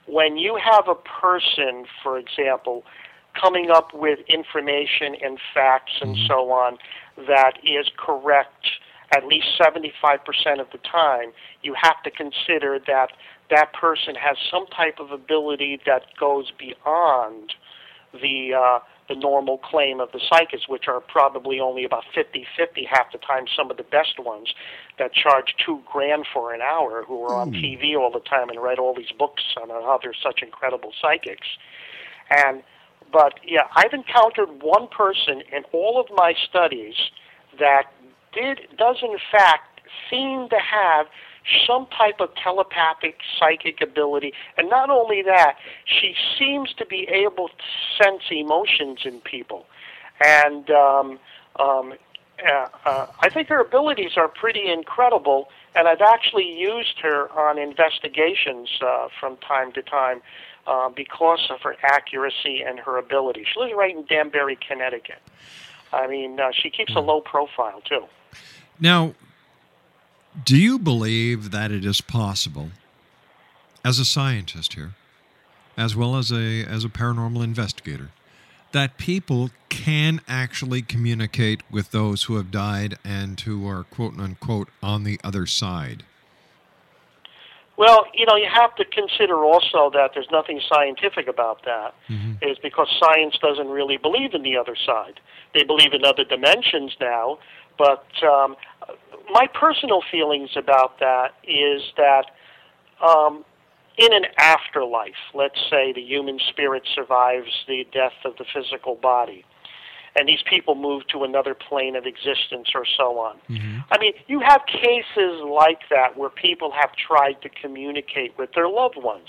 When 0.06 0.36
you 0.36 0.56
have 0.62 0.86
a 0.86 0.94
person, 0.94 1.86
for 2.04 2.16
example, 2.16 2.84
coming 3.34 3.68
up 3.68 3.92
with 3.94 4.20
information 4.28 5.16
and 5.24 5.40
facts 5.52 5.92
and 6.00 6.14
mm-hmm. 6.14 6.26
so 6.28 6.52
on 6.52 6.78
that 7.26 7.54
is 7.64 7.90
correct 7.96 8.66
at 9.14 9.26
least 9.26 9.46
75% 9.60 9.90
of 10.60 10.66
the 10.72 10.78
time, 10.78 11.32
you 11.62 11.74
have 11.80 12.02
to 12.02 12.10
consider 12.10 12.78
that 12.86 13.12
that 13.50 13.72
person 13.72 14.14
has 14.16 14.36
some 14.50 14.66
type 14.66 14.98
of 14.98 15.10
ability 15.12 15.80
that 15.86 16.02
goes 16.18 16.50
beyond 16.58 17.52
the 18.12 18.54
uh, 18.54 18.78
the 19.08 19.14
normal 19.14 19.58
claim 19.58 20.00
of 20.00 20.10
the 20.12 20.20
psychics, 20.28 20.68
which 20.68 20.88
are 20.88 21.00
probably 21.00 21.60
only 21.60 21.84
about 21.84 22.02
50 22.14 22.44
50 22.56 22.84
half 22.90 23.12
the 23.12 23.18
time, 23.18 23.44
some 23.56 23.70
of 23.70 23.76
the 23.76 23.84
best 23.84 24.18
ones 24.18 24.48
that 24.98 25.12
charge 25.12 25.54
two 25.64 25.80
grand 25.90 26.26
for 26.32 26.52
an 26.52 26.60
hour, 26.60 27.04
who 27.06 27.22
are 27.22 27.36
on 27.36 27.52
TV 27.52 27.96
all 27.96 28.10
the 28.10 28.20
time 28.20 28.48
and 28.48 28.60
write 28.60 28.78
all 28.78 28.94
these 28.94 29.12
books 29.16 29.42
on 29.62 29.68
how 29.68 29.98
they're 30.02 30.14
such 30.20 30.42
incredible 30.42 30.92
psychics. 31.00 31.46
And, 32.30 32.62
but 33.12 33.34
yeah, 33.44 33.68
I've 33.76 33.92
encountered 33.92 34.60
one 34.60 34.88
person 34.88 35.42
in 35.52 35.62
all 35.72 36.00
of 36.00 36.06
my 36.16 36.34
studies 36.48 36.94
that 37.60 37.84
did, 38.36 38.60
does 38.76 38.98
in 39.02 39.16
fact 39.32 39.80
seem 40.10 40.48
to 40.50 40.58
have 40.58 41.06
some 41.66 41.86
type 41.86 42.20
of 42.20 42.34
telepathic 42.34 43.18
psychic 43.38 43.80
ability. 43.80 44.32
And 44.58 44.68
not 44.68 44.90
only 44.90 45.22
that, 45.22 45.56
she 45.84 46.14
seems 46.38 46.72
to 46.74 46.86
be 46.86 47.08
able 47.08 47.48
to 47.48 48.02
sense 48.02 48.22
emotions 48.30 49.00
in 49.04 49.20
people. 49.20 49.66
And 50.24 50.70
um, 50.70 51.18
um, 51.58 51.94
uh, 52.44 52.66
uh, 52.84 53.06
I 53.20 53.28
think 53.30 53.48
her 53.48 53.60
abilities 53.60 54.12
are 54.16 54.28
pretty 54.28 54.70
incredible. 54.70 55.48
And 55.74 55.86
I've 55.86 56.00
actually 56.00 56.50
used 56.58 56.98
her 57.02 57.30
on 57.32 57.58
investigations 57.58 58.68
uh, 58.80 59.08
from 59.20 59.36
time 59.38 59.72
to 59.72 59.82
time 59.82 60.22
uh, 60.66 60.88
because 60.88 61.46
of 61.50 61.60
her 61.62 61.76
accuracy 61.82 62.62
and 62.66 62.78
her 62.80 62.98
ability. 62.98 63.46
She 63.52 63.60
lives 63.60 63.74
right 63.76 63.94
in 63.94 64.04
Danbury, 64.06 64.58
Connecticut. 64.66 65.20
I 65.92 66.06
mean, 66.08 66.40
uh, 66.40 66.50
she 66.52 66.70
keeps 66.70 66.94
a 66.96 67.00
low 67.00 67.20
profile, 67.20 67.80
too. 67.84 68.04
Now, 68.78 69.14
do 70.44 70.56
you 70.56 70.78
believe 70.78 71.50
that 71.50 71.70
it 71.70 71.84
is 71.84 72.00
possible, 72.00 72.70
as 73.84 73.98
a 73.98 74.04
scientist 74.04 74.74
here, 74.74 74.94
as 75.76 75.96
well 75.96 76.16
as 76.16 76.30
a 76.30 76.64
as 76.64 76.84
a 76.84 76.88
paranormal 76.88 77.42
investigator, 77.42 78.10
that 78.72 78.98
people 78.98 79.50
can 79.70 80.20
actually 80.28 80.82
communicate 80.82 81.62
with 81.70 81.90
those 81.90 82.24
who 82.24 82.36
have 82.36 82.50
died 82.50 82.98
and 83.04 83.40
who 83.40 83.66
are 83.66 83.84
quote 83.84 84.18
unquote 84.18 84.68
on 84.82 85.04
the 85.04 85.18
other 85.24 85.46
side? 85.46 86.04
Well, 87.78 88.06
you 88.14 88.24
know, 88.24 88.36
you 88.36 88.48
have 88.50 88.74
to 88.76 88.84
consider 88.86 89.44
also 89.44 89.90
that 89.92 90.12
there's 90.14 90.28
nothing 90.32 90.60
scientific 90.66 91.28
about 91.28 91.62
that. 91.64 91.94
Mm-hmm. 92.08 92.42
Is 92.42 92.58
because 92.62 92.88
science 92.98 93.36
doesn't 93.40 93.68
really 93.68 93.98
believe 93.98 94.32
in 94.34 94.42
the 94.42 94.56
other 94.56 94.76
side. 94.76 95.20
They 95.54 95.62
believe 95.62 95.92
in 95.92 96.04
other 96.04 96.24
dimensions 96.24 96.96
now, 97.00 97.38
but 97.78 98.06
um, 98.22 98.56
my 99.30 99.46
personal 99.46 100.02
feelings 100.10 100.50
about 100.56 100.98
that 101.00 101.34
is 101.44 101.82
that 101.96 102.26
um, 103.04 103.44
in 103.98 104.12
an 104.12 104.26
afterlife, 104.38 105.14
let's 105.34 105.58
say 105.70 105.92
the 105.92 106.02
human 106.02 106.38
spirit 106.50 106.82
survives 106.94 107.64
the 107.66 107.86
death 107.92 108.12
of 108.24 108.36
the 108.36 108.44
physical 108.52 108.94
body, 108.94 109.44
and 110.14 110.28
these 110.28 110.42
people 110.48 110.74
move 110.74 111.06
to 111.08 111.24
another 111.24 111.54
plane 111.54 111.96
of 111.96 112.06
existence 112.06 112.68
or 112.74 112.84
so 112.96 113.18
on. 113.18 113.36
Mm-hmm. 113.48 113.80
I 113.90 113.98
mean, 113.98 114.12
you 114.26 114.40
have 114.40 114.62
cases 114.66 115.42
like 115.42 115.80
that 115.90 116.16
where 116.16 116.30
people 116.30 116.72
have 116.72 116.90
tried 116.94 117.40
to 117.42 117.48
communicate 117.48 118.36
with 118.38 118.52
their 118.54 118.68
loved 118.68 118.96
ones. 118.96 119.28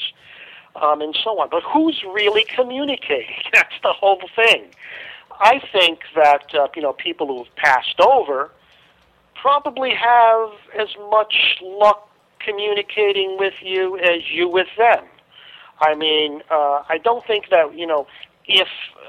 Um, 0.75 1.01
and 1.01 1.17
so 1.23 1.39
on. 1.39 1.49
But 1.49 1.63
who's 1.63 2.03
really 2.13 2.45
communicating? 2.55 3.33
That's 3.53 3.73
the 3.81 3.93
whole 3.93 4.21
thing. 4.35 4.65
I 5.39 5.61
think 5.71 5.99
that 6.15 6.53
uh, 6.53 6.67
you 6.75 6.81
know 6.81 6.93
people 6.93 7.27
who 7.27 7.43
have 7.43 7.55
passed 7.55 7.99
over 7.99 8.51
probably 9.35 9.93
have 9.93 10.49
as 10.77 10.89
much 11.11 11.59
luck 11.61 12.09
communicating 12.39 13.37
with 13.37 13.53
you 13.61 13.97
as 13.99 14.21
you 14.31 14.47
with 14.47 14.67
them. 14.77 15.03
I 15.79 15.95
mean, 15.95 16.41
uh, 16.49 16.83
I 16.89 16.97
don't 17.03 17.25
think 17.25 17.49
that 17.49 17.77
you 17.77 17.85
know 17.85 18.07
if 18.47 18.67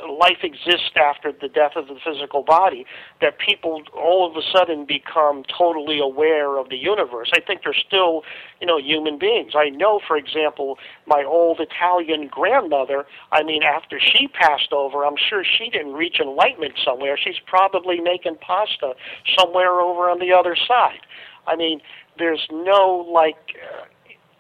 life 0.08 0.38
exists 0.42 0.90
after 0.96 1.32
the 1.32 1.48
death 1.48 1.72
of 1.76 1.86
the 1.86 1.96
physical 2.04 2.42
body, 2.42 2.84
that 3.20 3.38
people 3.38 3.82
all 3.94 4.28
of 4.28 4.36
a 4.36 4.42
sudden 4.52 4.84
become 4.84 5.44
totally 5.56 6.00
aware 6.00 6.58
of 6.58 6.68
the 6.68 6.76
universe. 6.76 7.30
I 7.34 7.40
think 7.40 7.60
they're 7.62 7.74
still, 7.74 8.22
you 8.60 8.66
know, 8.66 8.78
human 8.78 9.18
beings. 9.18 9.52
I 9.54 9.70
know, 9.70 10.00
for 10.06 10.16
example, 10.16 10.78
my 11.06 11.24
old 11.24 11.60
Italian 11.60 12.28
grandmother, 12.28 13.06
I 13.32 13.42
mean, 13.42 13.62
after 13.62 14.00
she 14.00 14.28
passed 14.28 14.72
over, 14.72 15.04
I'm 15.04 15.16
sure 15.16 15.44
she 15.44 15.70
didn't 15.70 15.94
reach 15.94 16.18
enlightenment 16.20 16.74
somewhere. 16.84 17.16
She's 17.16 17.40
probably 17.46 18.00
making 18.00 18.36
pasta 18.40 18.94
somewhere 19.38 19.80
over 19.80 20.10
on 20.10 20.18
the 20.18 20.32
other 20.32 20.56
side. 20.56 21.00
I 21.46 21.56
mean, 21.56 21.80
there's 22.18 22.46
no, 22.50 23.08
like, 23.12 23.36
uh, 23.56 23.84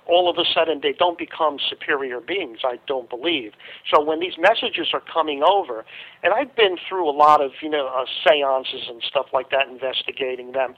all 0.08 0.28
of 0.30 0.38
a 0.38 0.44
sudden 0.54 0.80
they 0.82 0.92
don't 0.92 1.18
become 1.18 1.58
superior 1.68 2.20
beings, 2.20 2.60
I 2.64 2.78
don't 2.86 3.08
believe. 3.08 3.52
So 3.92 4.02
when 4.02 4.20
these 4.20 4.34
messages 4.38 4.88
are 4.92 5.02
coming 5.12 5.42
over, 5.42 5.84
and 6.22 6.32
I've 6.32 6.56
been 6.56 6.76
through 6.88 7.08
a 7.08 7.12
lot 7.12 7.42
of, 7.42 7.52
you 7.62 7.68
know, 7.68 7.88
uh, 7.88 8.06
seances 8.24 8.88
and 8.88 9.02
stuff 9.02 9.26
like 9.32 9.50
that, 9.50 9.68
investigating 9.68 10.52
them, 10.52 10.74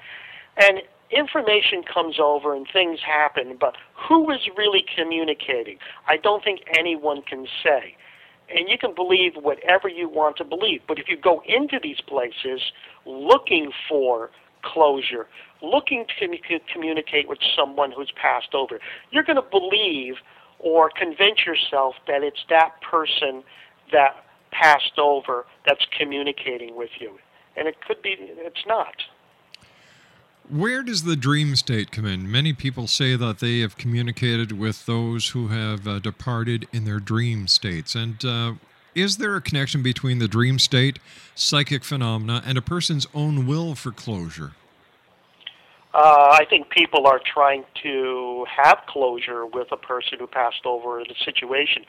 and 0.56 0.82
information 1.10 1.82
comes 1.82 2.18
over 2.20 2.54
and 2.54 2.66
things 2.72 3.00
happen, 3.06 3.56
but 3.58 3.76
who 4.08 4.30
is 4.30 4.40
really 4.56 4.84
communicating? 4.96 5.78
I 6.06 6.16
don't 6.16 6.42
think 6.44 6.60
anyone 6.76 7.22
can 7.22 7.46
say. 7.62 7.96
And 8.48 8.68
you 8.68 8.78
can 8.78 8.94
believe 8.94 9.34
whatever 9.36 9.88
you 9.88 10.08
want 10.08 10.36
to 10.38 10.44
believe, 10.44 10.80
but 10.88 10.98
if 10.98 11.08
you 11.08 11.16
go 11.16 11.40
into 11.46 11.78
these 11.80 12.00
places 12.00 12.60
looking 13.06 13.70
for 13.88 14.30
closure, 14.62 15.26
looking 15.62 16.06
to 16.06 16.26
commu- 16.26 16.60
communicate 16.72 17.28
with 17.28 17.38
someone 17.56 17.92
who's 17.92 18.12
passed 18.20 18.54
over, 18.54 18.78
you're 19.10 19.22
going 19.22 19.36
to 19.36 19.42
believe 19.42 20.16
or 20.58 20.90
convince 20.90 21.46
yourself 21.46 21.94
that 22.06 22.22
it's 22.22 22.44
that 22.48 22.80
person 22.82 23.42
that 23.92 24.24
passed 24.52 24.98
over 24.98 25.46
that's 25.66 25.86
communicating 25.96 26.76
with 26.76 26.90
you. 26.98 27.18
And 27.56 27.66
it 27.66 27.76
could 27.86 28.02
be, 28.02 28.16
it's 28.18 28.66
not. 28.66 28.94
Where 30.48 30.82
does 30.82 31.04
the 31.04 31.16
dream 31.16 31.54
state 31.54 31.92
come 31.92 32.06
in? 32.06 32.30
Many 32.30 32.52
people 32.52 32.88
say 32.88 33.14
that 33.14 33.38
they 33.38 33.60
have 33.60 33.76
communicated 33.76 34.50
with 34.50 34.86
those 34.86 35.28
who 35.28 35.48
have 35.48 35.86
uh, 35.86 35.98
departed 36.00 36.66
in 36.72 36.84
their 36.84 36.98
dream 36.98 37.46
states. 37.46 37.94
And 37.94 38.24
uh, 38.24 38.54
is 39.00 39.16
there 39.16 39.34
a 39.34 39.40
connection 39.40 39.82
between 39.82 40.18
the 40.18 40.28
dream 40.28 40.58
state, 40.58 40.98
psychic 41.34 41.84
phenomena, 41.84 42.42
and 42.44 42.58
a 42.58 42.62
person's 42.62 43.06
own 43.14 43.46
will 43.46 43.74
for 43.74 43.92
closure? 43.92 44.52
Uh, 45.92 46.36
I 46.38 46.44
think 46.48 46.70
people 46.70 47.08
are 47.08 47.18
trying 47.18 47.64
to 47.82 48.46
have 48.48 48.78
closure 48.86 49.44
with 49.44 49.72
a 49.72 49.76
person 49.76 50.18
who 50.20 50.28
passed 50.28 50.64
over 50.64 51.02
the 51.02 51.16
situation. 51.24 51.84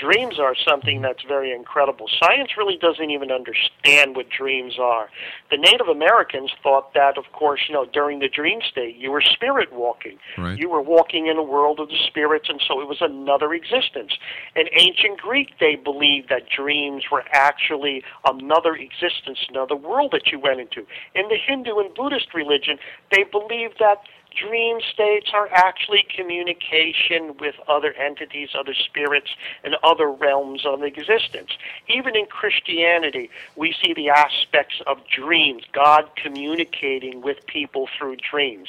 Dreams 0.00 0.38
are 0.40 0.54
something 0.66 1.02
that's 1.02 1.22
very 1.28 1.52
incredible. 1.52 2.08
Science 2.18 2.56
really 2.56 2.78
doesn't 2.78 3.10
even 3.10 3.30
understand 3.30 4.16
what 4.16 4.30
dreams 4.30 4.78
are. 4.80 5.10
The 5.50 5.58
Native 5.58 5.88
Americans 5.88 6.50
thought 6.62 6.94
that, 6.94 7.18
of 7.18 7.24
course, 7.32 7.60
you 7.68 7.74
know, 7.74 7.84
during 7.84 8.20
the 8.20 8.28
dream 8.28 8.60
state, 8.66 8.96
you 8.96 9.10
were 9.10 9.20
spirit 9.20 9.70
walking. 9.70 10.16
Right. 10.38 10.58
You 10.58 10.70
were 10.70 10.80
walking 10.80 11.26
in 11.26 11.36
a 11.36 11.42
world 11.42 11.78
of 11.78 11.88
the 11.88 11.98
spirits, 12.06 12.48
and 12.48 12.60
so 12.66 12.80
it 12.80 12.88
was 12.88 13.02
another 13.02 13.52
existence. 13.52 14.12
In 14.56 14.64
ancient 14.72 15.20
Greek, 15.20 15.58
they 15.60 15.76
believed 15.76 16.30
that 16.30 16.48
dreams 16.48 17.04
were 17.12 17.24
actually 17.32 18.02
another 18.26 18.74
existence, 18.74 19.40
another 19.50 19.76
world 19.76 20.12
that 20.12 20.32
you 20.32 20.40
went 20.40 20.60
into. 20.60 20.86
In 21.14 21.28
the 21.28 21.36
Hindu 21.36 21.78
and 21.78 21.94
Buddhist 21.94 22.32
religion, 22.32 22.78
they 23.10 23.24
believed 23.24 23.41
that 23.78 24.02
dream 24.34 24.78
states 24.92 25.30
are 25.34 25.48
actually 25.52 26.06
communication 26.14 27.36
with 27.38 27.54
other 27.68 27.92
entities, 27.94 28.50
other 28.58 28.74
spirits, 28.74 29.30
and 29.64 29.76
other 29.82 30.10
realms 30.10 30.64
of 30.64 30.82
existence. 30.82 31.50
Even 31.88 32.16
in 32.16 32.26
Christianity, 32.26 33.30
we 33.56 33.74
see 33.82 33.92
the 33.92 34.08
aspects 34.08 34.80
of 34.86 34.98
dreams, 35.08 35.64
God 35.72 36.08
communicating 36.16 37.20
with 37.20 37.46
people 37.46 37.88
through 37.98 38.16
dreams. 38.16 38.68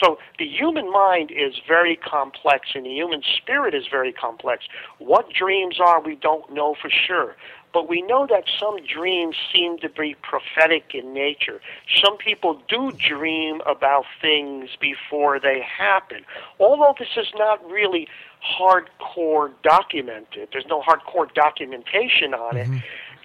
So 0.00 0.18
the 0.38 0.46
human 0.46 0.90
mind 0.90 1.30
is 1.30 1.54
very 1.66 1.96
complex, 1.96 2.68
and 2.74 2.84
the 2.84 2.94
human 2.94 3.22
spirit 3.36 3.74
is 3.74 3.84
very 3.90 4.12
complex. 4.12 4.64
What 4.98 5.32
dreams 5.32 5.78
are, 5.80 6.00
we 6.00 6.16
don't 6.16 6.52
know 6.52 6.74
for 6.80 6.90
sure. 6.90 7.36
But 7.76 7.90
we 7.90 8.00
know 8.00 8.26
that 8.26 8.44
some 8.58 8.78
dreams 8.86 9.36
seem 9.52 9.76
to 9.80 9.90
be 9.90 10.16
prophetic 10.22 10.94
in 10.94 11.12
nature. 11.12 11.60
Some 12.02 12.16
people 12.16 12.62
do 12.68 12.90
dream 12.92 13.60
about 13.66 14.06
things 14.18 14.70
before 14.80 15.38
they 15.38 15.60
happen. 15.60 16.24
Although 16.58 16.94
this 16.98 17.10
is 17.18 17.26
not 17.36 17.62
really 17.70 18.08
hardcore 18.58 19.52
documented, 19.62 20.48
there's 20.52 20.64
no 20.70 20.80
hardcore 20.80 21.30
documentation 21.34 22.32
on 22.32 22.56
it, 22.56 22.66
mm-hmm. 22.66 22.78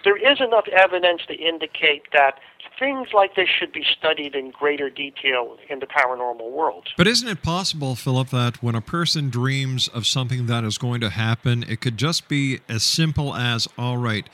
there 0.04 0.18
is 0.18 0.38
enough 0.38 0.68
evidence 0.68 1.22
to 1.28 1.34
indicate 1.34 2.02
that 2.12 2.38
things 2.78 3.08
like 3.12 3.34
this 3.34 3.48
should 3.48 3.72
be 3.72 3.84
studied 3.98 4.34
in 4.34 4.50
greater 4.50 4.90
detail 4.90 5.56
in 5.68 5.78
the 5.78 5.86
paranormal 5.86 6.50
world. 6.50 6.88
But 6.96 7.06
isn't 7.06 7.28
it 7.28 7.42
possible, 7.42 7.94
Philip, 7.94 8.30
that 8.30 8.62
when 8.62 8.74
a 8.74 8.80
person 8.80 9.30
dreams 9.30 9.88
of 9.88 10.06
something 10.06 10.46
that 10.46 10.64
is 10.64 10.78
going 10.78 11.00
to 11.00 11.10
happen, 11.10 11.64
it 11.68 11.80
could 11.80 11.96
just 11.96 12.28
be 12.28 12.60
as 12.68 12.82
simple 12.82 13.34
as, 13.34 13.68
all 13.78 13.98
right, 13.98 14.28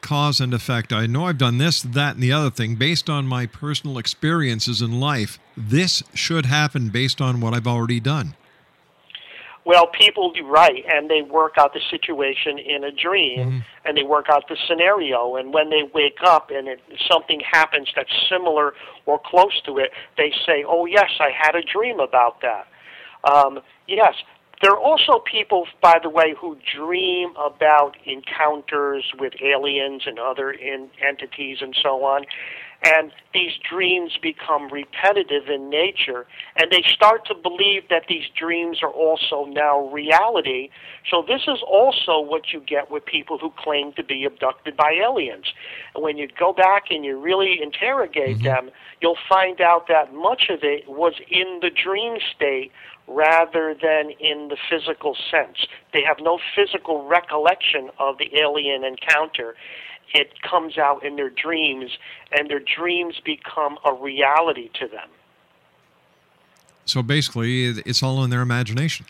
cause 0.00 0.40
and 0.40 0.54
effect. 0.54 0.92
I 0.92 1.06
know 1.06 1.26
I've 1.26 1.38
done 1.38 1.58
this, 1.58 1.82
that, 1.82 2.14
and 2.14 2.22
the 2.22 2.32
other 2.32 2.50
thing 2.50 2.76
based 2.76 3.10
on 3.10 3.26
my 3.26 3.46
personal 3.46 3.98
experiences 3.98 4.80
in 4.80 5.00
life. 5.00 5.38
This 5.56 6.02
should 6.14 6.46
happen 6.46 6.90
based 6.90 7.20
on 7.20 7.40
what 7.40 7.54
I've 7.54 7.66
already 7.66 8.00
done. 8.00 8.34
Well, 9.68 9.86
people 9.86 10.32
do 10.32 10.46
right, 10.46 10.82
and 10.88 11.10
they 11.10 11.20
work 11.20 11.58
out 11.58 11.74
the 11.74 11.82
situation 11.90 12.58
in 12.58 12.84
a 12.84 12.90
dream, 12.90 13.38
Mm-hmm. 13.38 13.58
and 13.84 13.98
they 13.98 14.02
work 14.02 14.26
out 14.30 14.48
the 14.48 14.56
scenario. 14.66 15.36
And 15.36 15.52
when 15.52 15.68
they 15.68 15.82
wake 15.92 16.20
up 16.24 16.50
and 16.50 16.68
it, 16.68 16.80
something 17.10 17.40
happens 17.40 17.88
that's 17.94 18.08
similar 18.30 18.72
or 19.04 19.20
close 19.22 19.60
to 19.66 19.76
it, 19.76 19.90
they 20.16 20.32
say, 20.46 20.64
"Oh 20.66 20.86
yes, 20.86 21.10
I 21.20 21.30
had 21.38 21.54
a 21.54 21.62
dream 21.62 22.00
about 22.00 22.40
that." 22.40 22.66
Um, 23.30 23.60
yes, 23.86 24.14
there 24.62 24.72
are 24.72 24.80
also 24.80 25.18
people, 25.30 25.66
by 25.82 25.98
the 26.02 26.08
way, 26.08 26.34
who 26.40 26.56
dream 26.74 27.34
about 27.36 27.92
encounters 28.06 29.04
with 29.18 29.34
aliens 29.42 30.02
and 30.06 30.18
other 30.18 30.50
in, 30.50 30.88
entities 31.06 31.58
and 31.60 31.76
so 31.82 32.04
on. 32.04 32.24
And 32.84 33.10
these 33.34 33.52
dreams 33.68 34.16
become 34.22 34.72
repetitive 34.72 35.48
in 35.48 35.68
nature, 35.68 36.26
and 36.56 36.70
they 36.70 36.82
start 36.88 37.26
to 37.26 37.34
believe 37.34 37.88
that 37.90 38.04
these 38.08 38.24
dreams 38.38 38.78
are 38.82 38.90
also 38.90 39.46
now 39.46 39.88
reality. 39.88 40.70
So, 41.10 41.24
this 41.26 41.42
is 41.48 41.58
also 41.66 42.20
what 42.20 42.52
you 42.52 42.60
get 42.60 42.88
with 42.88 43.04
people 43.04 43.36
who 43.36 43.52
claim 43.58 43.92
to 43.94 44.04
be 44.04 44.24
abducted 44.24 44.76
by 44.76 44.92
aliens. 44.92 45.46
And 45.96 46.04
when 46.04 46.18
you 46.18 46.28
go 46.38 46.52
back 46.52 46.84
and 46.90 47.04
you 47.04 47.18
really 47.18 47.60
interrogate 47.60 48.36
mm-hmm. 48.36 48.44
them, 48.44 48.70
you'll 49.00 49.18
find 49.28 49.60
out 49.60 49.88
that 49.88 50.14
much 50.14 50.44
of 50.48 50.60
it 50.62 50.88
was 50.88 51.14
in 51.30 51.58
the 51.60 51.70
dream 51.70 52.18
state 52.36 52.70
rather 53.08 53.74
than 53.74 54.10
in 54.20 54.48
the 54.48 54.56
physical 54.70 55.16
sense. 55.30 55.66
They 55.92 56.02
have 56.06 56.18
no 56.20 56.38
physical 56.54 57.06
recollection 57.06 57.90
of 57.98 58.18
the 58.18 58.30
alien 58.38 58.84
encounter. 58.84 59.56
It 60.14 60.40
comes 60.42 60.78
out 60.78 61.04
in 61.04 61.16
their 61.16 61.30
dreams, 61.30 61.90
and 62.32 62.48
their 62.48 62.60
dreams 62.60 63.20
become 63.24 63.78
a 63.84 63.92
reality 63.92 64.70
to 64.80 64.88
them. 64.88 65.08
So 66.84 67.02
basically, 67.02 67.66
it's 67.66 68.02
all 68.02 68.24
in 68.24 68.30
their 68.30 68.40
imagination. 68.40 69.06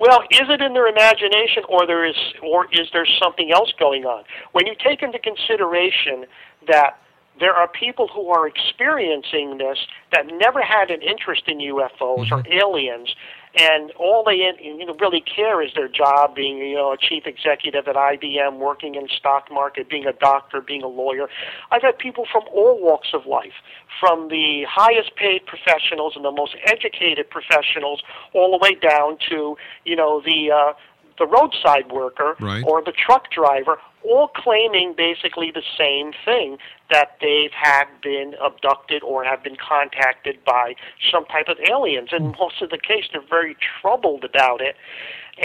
Well, 0.00 0.22
is 0.30 0.48
it 0.48 0.60
in 0.60 0.74
their 0.74 0.88
imagination, 0.88 1.62
or 1.68 1.86
there 1.86 2.04
is, 2.04 2.16
or 2.42 2.66
is 2.72 2.88
there 2.92 3.06
something 3.22 3.52
else 3.52 3.72
going 3.78 4.04
on? 4.04 4.24
When 4.52 4.66
you 4.66 4.74
take 4.82 5.02
into 5.02 5.18
consideration 5.18 6.26
that 6.66 6.98
there 7.40 7.54
are 7.54 7.68
people 7.68 8.08
who 8.08 8.28
are 8.28 8.46
experiencing 8.46 9.58
this 9.58 9.78
that 10.12 10.26
never 10.26 10.62
had 10.62 10.90
an 10.90 11.02
interest 11.02 11.42
in 11.46 11.58
UFOs 11.58 12.30
or 12.30 12.42
mm-hmm. 12.42 12.52
aliens, 12.52 13.14
and 13.56 13.92
all 13.92 14.24
they 14.24 14.36
you 14.60 14.84
know, 14.84 14.94
really 15.00 15.20
care 15.20 15.62
is 15.62 15.72
their 15.74 15.88
job, 15.88 16.34
being 16.34 16.58
you 16.58 16.74
know 16.74 16.92
a 16.92 16.96
chief 16.96 17.26
executive 17.26 17.86
at 17.86 17.94
IBM, 17.96 18.58
working 18.58 18.94
in 18.94 19.08
stock 19.08 19.50
market, 19.50 19.88
being 19.88 20.06
a 20.06 20.12
doctor, 20.12 20.60
being 20.60 20.82
a 20.82 20.88
lawyer. 20.88 21.28
I've 21.70 21.82
had 21.82 21.98
people 21.98 22.26
from 22.30 22.42
all 22.52 22.80
walks 22.82 23.08
of 23.12 23.26
life, 23.26 23.52
from 24.00 24.28
the 24.28 24.64
highest 24.68 25.14
paid 25.16 25.46
professionals 25.46 26.14
and 26.16 26.24
the 26.24 26.32
most 26.32 26.56
educated 26.66 27.30
professionals, 27.30 28.02
all 28.32 28.50
the 28.50 28.58
way 28.58 28.74
down 28.74 29.18
to 29.30 29.56
you 29.84 29.96
know 29.96 30.20
the 30.24 30.50
uh, 30.50 30.72
the 31.18 31.26
roadside 31.26 31.92
worker 31.92 32.36
Right. 32.40 32.64
or 32.66 32.82
the 32.82 32.92
truck 32.92 33.30
driver, 33.30 33.78
all 34.04 34.28
claiming 34.28 34.94
basically 34.96 35.50
the 35.50 35.62
same 35.78 36.12
thing 36.24 36.58
that 36.90 37.16
they've 37.20 37.52
had 37.52 37.86
been 38.02 38.34
abducted 38.42 39.02
or 39.02 39.24
have 39.24 39.42
been 39.42 39.56
contacted 39.56 40.44
by 40.44 40.74
some 41.10 41.24
type 41.26 41.48
of 41.48 41.56
aliens. 41.70 42.10
And 42.12 42.36
most 42.38 42.60
of 42.60 42.70
the 42.70 42.78
case, 42.78 43.04
they're 43.12 43.22
very 43.28 43.56
troubled 43.80 44.24
about 44.24 44.60
it. 44.60 44.76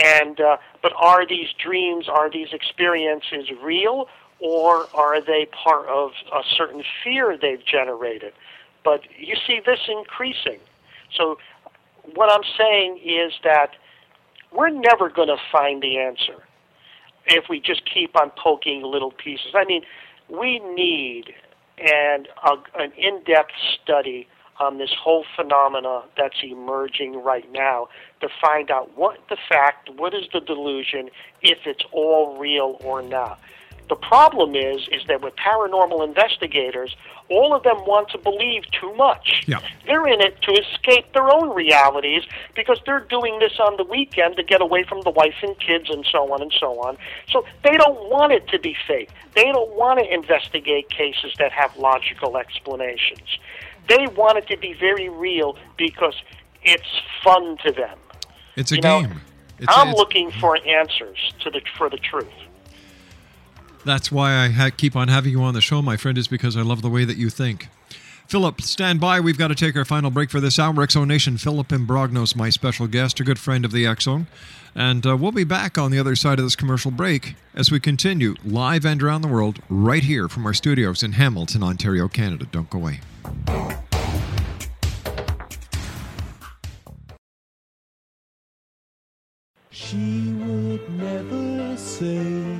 And 0.03 0.39
uh, 0.39 0.57
but 0.81 0.93
are 0.97 1.25
these 1.25 1.47
dreams, 1.57 2.07
are 2.07 2.29
these 2.29 2.49
experiences 2.51 3.49
real, 3.63 4.07
or 4.39 4.87
are 4.93 5.21
they 5.21 5.47
part 5.47 5.87
of 5.87 6.11
a 6.33 6.41
certain 6.55 6.83
fear 7.03 7.37
they've 7.41 7.65
generated? 7.65 8.33
But 8.83 9.01
you 9.17 9.35
see 9.47 9.61
this 9.65 9.79
increasing. 9.87 10.59
So 11.15 11.37
what 12.13 12.31
I'm 12.31 12.47
saying 12.57 12.99
is 13.03 13.33
that 13.43 13.71
we're 14.51 14.69
never 14.69 15.09
going 15.09 15.27
to 15.27 15.37
find 15.51 15.81
the 15.81 15.97
answer 15.97 16.43
if 17.25 17.45
we 17.49 17.59
just 17.59 17.81
keep 17.91 18.19
on 18.19 18.31
poking 18.41 18.83
little 18.83 19.11
pieces. 19.11 19.51
I 19.53 19.65
mean, 19.65 19.83
we 20.29 20.59
need 20.59 21.33
and 21.79 22.27
a, 22.43 22.81
an 22.81 22.91
in-depth 22.97 23.51
study 23.81 24.27
on 24.59 24.77
this 24.77 24.91
whole 25.01 25.23
phenomena 25.35 26.03
that's 26.17 26.43
emerging 26.43 27.23
right 27.23 27.49
now 27.51 27.87
to 28.19 28.27
find 28.41 28.69
out 28.69 28.97
what 28.97 29.17
the 29.29 29.37
fact, 29.47 29.89
what 29.95 30.13
is 30.13 30.25
the 30.33 30.41
delusion, 30.41 31.09
if 31.41 31.59
it's 31.65 31.83
all 31.93 32.37
real 32.37 32.77
or 32.83 33.01
not. 33.01 33.39
The 33.89 33.95
problem 33.95 34.55
is, 34.55 34.87
is 34.91 35.01
that 35.07 35.21
with 35.21 35.35
paranormal 35.35 36.07
investigators, 36.07 36.95
all 37.29 37.55
of 37.55 37.63
them 37.63 37.77
want 37.85 38.09
to 38.09 38.19
believe 38.19 38.63
too 38.71 38.93
much. 38.95 39.43
Yeah. 39.47 39.59
They're 39.85 40.07
in 40.07 40.21
it 40.21 40.41
to 40.43 40.51
escape 40.51 41.11
their 41.13 41.27
own 41.31 41.55
realities 41.55 42.23
because 42.55 42.79
they're 42.85 43.05
doing 43.09 43.39
this 43.39 43.53
on 43.59 43.77
the 43.77 43.83
weekend 43.83 44.35
to 44.37 44.43
get 44.43 44.61
away 44.61 44.83
from 44.83 45.01
the 45.01 45.09
wife 45.09 45.35
and 45.41 45.59
kids 45.59 45.89
and 45.89 46.05
so 46.11 46.31
on 46.31 46.41
and 46.41 46.53
so 46.59 46.79
on. 46.81 46.97
So 47.31 47.45
they 47.63 47.75
don't 47.77 48.09
want 48.09 48.31
it 48.31 48.47
to 48.49 48.59
be 48.59 48.75
fake. 48.87 49.09
They 49.35 49.45
don't 49.45 49.75
want 49.75 49.99
to 49.99 50.13
investigate 50.13 50.89
cases 50.89 51.33
that 51.39 51.51
have 51.51 51.75
logical 51.77 52.37
explanations. 52.37 53.39
They 53.87 54.05
want 54.15 54.37
it 54.37 54.47
to 54.47 54.57
be 54.57 54.73
very 54.73 55.09
real 55.09 55.57
because 55.77 56.15
it's 56.63 57.01
fun 57.23 57.57
to 57.65 57.71
them. 57.71 57.97
It's 58.55 58.71
a 58.71 58.75
You 58.75 58.81
know, 58.81 59.01
game. 59.01 59.21
It's, 59.59 59.67
I'm 59.75 59.93
looking 59.93 60.31
for 60.31 60.57
answers 60.65 61.33
to 61.41 61.49
the 61.49 61.61
for 61.77 61.89
the 61.89 61.97
truth. 61.97 62.27
That's 63.85 64.11
why 64.11 64.33
I 64.35 64.49
ha- 64.49 64.69
keep 64.75 64.95
on 64.95 65.07
having 65.07 65.31
you 65.31 65.41
on 65.41 65.53
the 65.53 65.61
show, 65.61 65.81
my 65.81 65.97
friend, 65.97 66.17
is 66.17 66.27
because 66.27 66.57
I 66.57 66.61
love 66.61 66.81
the 66.81 66.89
way 66.89 67.05
that 67.05 67.17
you 67.17 67.29
think. 67.29 67.69
Philip, 68.27 68.61
stand 68.61 68.99
by. 68.99 69.19
We've 69.19 69.39
got 69.39 69.47
to 69.47 69.55
take 69.55 69.75
our 69.75 69.85
final 69.85 70.11
break 70.11 70.29
for 70.29 70.39
this 70.39 70.59
hour. 70.59 70.73
Exo 70.75 71.07
Nation, 71.07 71.37
Philip 71.37 71.69
Imbrogno's, 71.69 72.35
my 72.35 72.51
special 72.51 72.85
guest, 72.85 73.19
a 73.19 73.23
good 73.23 73.39
friend 73.39 73.65
of 73.65 73.71
the 73.71 73.87
X 73.87 74.03
Zone. 74.03 74.27
And 74.75 75.03
uh, 75.07 75.17
we'll 75.17 75.31
be 75.31 75.43
back 75.43 75.79
on 75.79 75.89
the 75.89 75.97
other 75.97 76.15
side 76.15 76.37
of 76.37 76.45
this 76.45 76.55
commercial 76.55 76.91
break 76.91 77.33
as 77.55 77.71
we 77.71 77.79
continue 77.79 78.35
live 78.45 78.85
and 78.85 79.01
around 79.01 79.23
the 79.23 79.27
world 79.27 79.59
right 79.67 80.03
here 80.03 80.27
from 80.27 80.45
our 80.45 80.53
studios 80.53 81.01
in 81.01 81.13
Hamilton, 81.13 81.63
Ontario, 81.63 82.07
Canada. 82.07 82.45
Don't 82.51 82.69
go 82.69 82.77
away. 82.77 82.99
She 89.71 90.33
would 90.33 90.87
never 90.91 91.75
say 91.77 92.59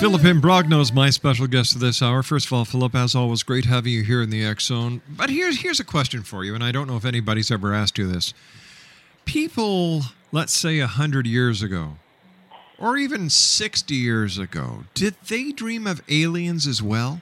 Philip 0.00 0.24
is 0.80 0.92
my 0.94 1.10
special 1.10 1.46
guest 1.46 1.74
for 1.74 1.78
this 1.78 2.00
hour. 2.00 2.22
First 2.22 2.46
of 2.46 2.54
all, 2.54 2.64
Philip, 2.64 2.94
as 2.94 3.14
always, 3.14 3.42
great 3.42 3.66
having 3.66 3.92
you 3.92 4.02
here 4.02 4.22
in 4.22 4.30
the 4.30 4.42
X 4.42 4.64
Zone. 4.64 5.02
But 5.06 5.28
here's 5.28 5.60
here's 5.60 5.78
a 5.78 5.84
question 5.84 6.22
for 6.22 6.42
you, 6.42 6.54
and 6.54 6.64
I 6.64 6.72
don't 6.72 6.86
know 6.86 6.96
if 6.96 7.04
anybody's 7.04 7.50
ever 7.50 7.74
asked 7.74 7.98
you 7.98 8.10
this. 8.10 8.32
People, 9.26 10.04
let's 10.32 10.54
say 10.54 10.78
hundred 10.78 11.26
years 11.26 11.62
ago, 11.62 11.98
or 12.78 12.96
even 12.96 13.28
sixty 13.28 13.96
years 13.96 14.38
ago, 14.38 14.84
did 14.94 15.16
they 15.28 15.52
dream 15.52 15.86
of 15.86 16.00
aliens 16.08 16.66
as 16.66 16.82
well? 16.82 17.20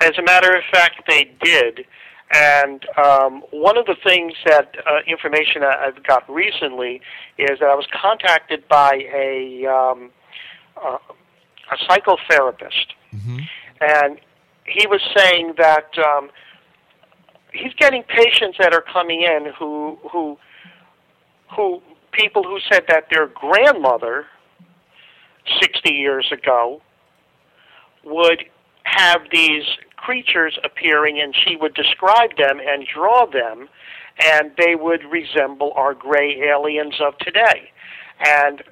As 0.00 0.12
a 0.16 0.22
matter 0.22 0.54
of 0.54 0.62
fact, 0.70 1.02
they 1.08 1.28
did. 1.42 1.86
And 2.30 2.86
um, 2.96 3.42
one 3.50 3.76
of 3.76 3.86
the 3.86 3.96
things 4.04 4.34
that 4.46 4.76
uh, 4.86 5.00
information 5.08 5.64
I've 5.64 6.04
got 6.04 6.22
recently 6.32 7.00
is 7.36 7.58
that 7.58 7.68
I 7.68 7.74
was 7.74 7.88
contacted 8.00 8.68
by 8.68 8.92
a 9.12 9.66
um, 9.66 10.10
uh, 10.80 10.98
a 11.70 11.76
psychotherapist, 11.86 12.94
and 13.80 14.18
he 14.66 14.86
was 14.86 15.00
saying 15.16 15.54
that 15.58 15.88
um, 15.98 16.30
he's 17.52 17.72
getting 17.74 18.02
patients 18.02 18.58
that 18.58 18.74
are 18.74 18.82
coming 18.82 19.22
in 19.22 19.52
who 19.58 19.98
who 20.10 20.38
who 21.54 21.80
people 22.12 22.42
who 22.42 22.58
said 22.70 22.84
that 22.88 23.04
their 23.10 23.26
grandmother 23.28 24.26
60 25.62 25.92
years 25.92 26.30
ago 26.32 26.80
would 28.04 28.44
have 28.84 29.22
these 29.32 29.64
creatures 29.96 30.58
appearing 30.64 31.20
and 31.20 31.34
she 31.34 31.56
would 31.56 31.74
describe 31.74 32.36
them 32.36 32.60
and 32.64 32.86
draw 32.86 33.26
them 33.26 33.68
and 34.24 34.50
they 34.56 34.74
would 34.74 35.02
resemble 35.04 35.72
our 35.76 35.94
gray 35.94 36.40
aliens 36.42 36.94
of 37.00 37.16
today. 37.18 37.70
And 38.20 38.62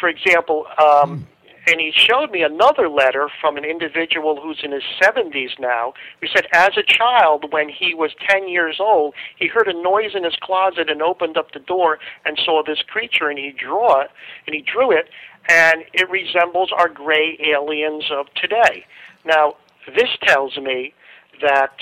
for 0.00 0.08
example 0.08 0.66
um, 0.82 1.26
and 1.68 1.80
he 1.80 1.92
showed 1.94 2.30
me 2.30 2.42
another 2.42 2.88
letter 2.88 3.28
from 3.40 3.58
an 3.58 3.64
individual 3.64 4.40
who's 4.40 4.60
in 4.62 4.72
his 4.72 4.82
70s 5.02 5.58
now 5.58 5.92
who 6.20 6.26
said 6.28 6.46
as 6.52 6.70
a 6.78 6.82
child 6.82 7.52
when 7.52 7.68
he 7.68 7.94
was 7.94 8.10
10 8.26 8.48
years 8.48 8.76
old 8.80 9.14
he 9.36 9.48
heard 9.48 9.68
a 9.68 9.82
noise 9.82 10.12
in 10.14 10.24
his 10.24 10.36
closet 10.40 10.88
and 10.88 11.02
opened 11.02 11.36
up 11.36 11.52
the 11.52 11.60
door 11.60 11.98
and 12.24 12.38
saw 12.42 12.62
this 12.66 12.80
creature 12.88 13.28
and 13.28 13.38
he 13.38 13.52
drew 13.52 14.00
it 14.00 14.10
and 14.46 14.54
he 14.54 14.62
drew 14.62 14.90
it 14.90 15.10
and 15.48 15.84
it 15.92 16.08
resembles 16.10 16.70
our 16.76 16.88
gray 16.88 17.38
aliens 17.40 18.04
of 18.10 18.26
today. 18.34 18.86
Now 19.24 19.56
this 19.86 20.08
tells 20.22 20.56
me 20.56 20.94
that 21.42 21.76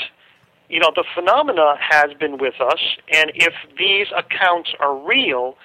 you 0.68 0.80
know 0.80 0.90
the 0.94 1.04
phenomena 1.14 1.74
has 1.78 2.12
been 2.18 2.38
with 2.38 2.60
us 2.60 2.80
and 3.12 3.30
if 3.34 3.54
these 3.78 4.08
accounts 4.16 4.70
are 4.80 4.96
real 4.96 5.56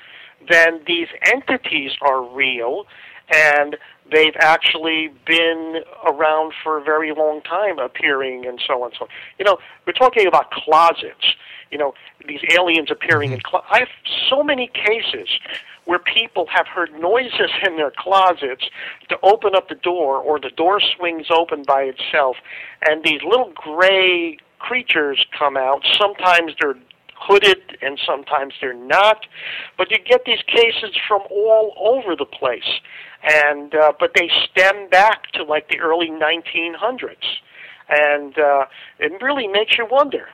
then 0.50 0.82
these 0.88 1.08
entities 1.32 1.92
are 2.02 2.24
real 2.24 2.86
and 3.32 3.78
they've 4.12 4.36
actually 4.40 5.10
been 5.26 5.82
around 6.06 6.54
for 6.64 6.78
a 6.78 6.84
very 6.84 7.14
long 7.14 7.42
time 7.42 7.80
appearing 7.80 8.46
and 8.46 8.62
so 8.66 8.84
on 8.84 8.90
and 8.90 8.96
so 8.98 9.06
on. 9.06 9.10
You 9.40 9.46
know, 9.46 9.58
we're 9.86 9.94
talking 9.94 10.28
about 10.28 10.52
closets. 10.52 11.36
You 11.72 11.78
know, 11.78 11.94
these 12.28 12.42
aliens 12.52 12.92
appearing 12.92 13.32
in 13.32 13.40
mm-hmm. 13.40 13.48
closets. 13.48 13.72
I 13.72 13.80
have 13.80 13.88
so 14.30 14.44
many 14.44 14.68
cases 14.68 15.30
where 15.86 16.00
people 16.00 16.46
have 16.48 16.68
heard 16.68 16.92
noises 17.00 17.50
in 17.66 17.78
their 17.78 17.92
closets 17.98 18.66
to 19.10 19.18
open 19.24 19.56
up 19.56 19.70
the 19.70 19.76
door 19.76 20.18
or 20.18 20.40
the 20.40 20.52
door 20.52 20.80
swings 20.80 21.28
open 21.32 21.64
by 21.64 21.84
itself 21.84 22.36
and 22.88 23.04
these 23.04 23.22
little 23.24 23.52
gray 23.56 24.38
creatures 24.60 25.26
come 25.38 25.58
out. 25.58 25.84
Sometimes 25.98 26.54
they're 26.62 26.76
hooded 27.22 27.78
and 27.82 28.00
sometimes 28.06 28.54
they're 28.60 28.74
not. 28.74 29.26
But 29.78 29.92
you 29.92 29.98
get 30.00 30.26
these 30.26 30.42
cases 30.48 30.96
from 31.08 31.22
all 31.30 31.74
over 31.78 32.16
the 32.16 32.26
place. 32.26 32.80
And 33.24 33.76
uh, 33.76 33.94
but 34.00 34.12
they 34.16 34.30
stem 34.50 34.90
back 34.90 35.32
to 35.34 35.44
like 35.44 35.70
the 35.70 35.80
early 35.80 36.10
1900s. 36.10 37.16
And 37.90 38.38
uh, 38.38 38.66
it 39.00 39.22
really 39.22 39.48
makes 39.48 39.78
you 39.78 39.86
wonder. 39.90 40.30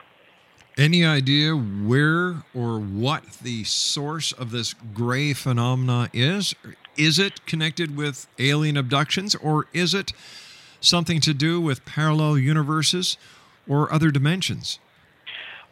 Any 0.76 1.04
idea 1.04 1.54
where 1.54 2.44
or 2.54 2.78
what 2.78 3.24
the 3.42 3.64
source 3.64 4.30
of 4.30 4.52
this 4.52 4.74
gray 4.94 5.32
phenomena 5.32 6.08
is? 6.12 6.54
Is 6.96 7.18
it 7.18 7.44
connected 7.46 7.96
with 7.96 8.28
alien 8.38 8.76
abductions 8.76 9.34
or 9.34 9.66
is 9.72 9.92
it 9.92 10.12
something 10.80 11.20
to 11.20 11.34
do 11.34 11.60
with 11.60 11.84
parallel 11.84 12.38
universes 12.38 13.16
or 13.68 13.92
other 13.92 14.12
dimensions? 14.12 14.78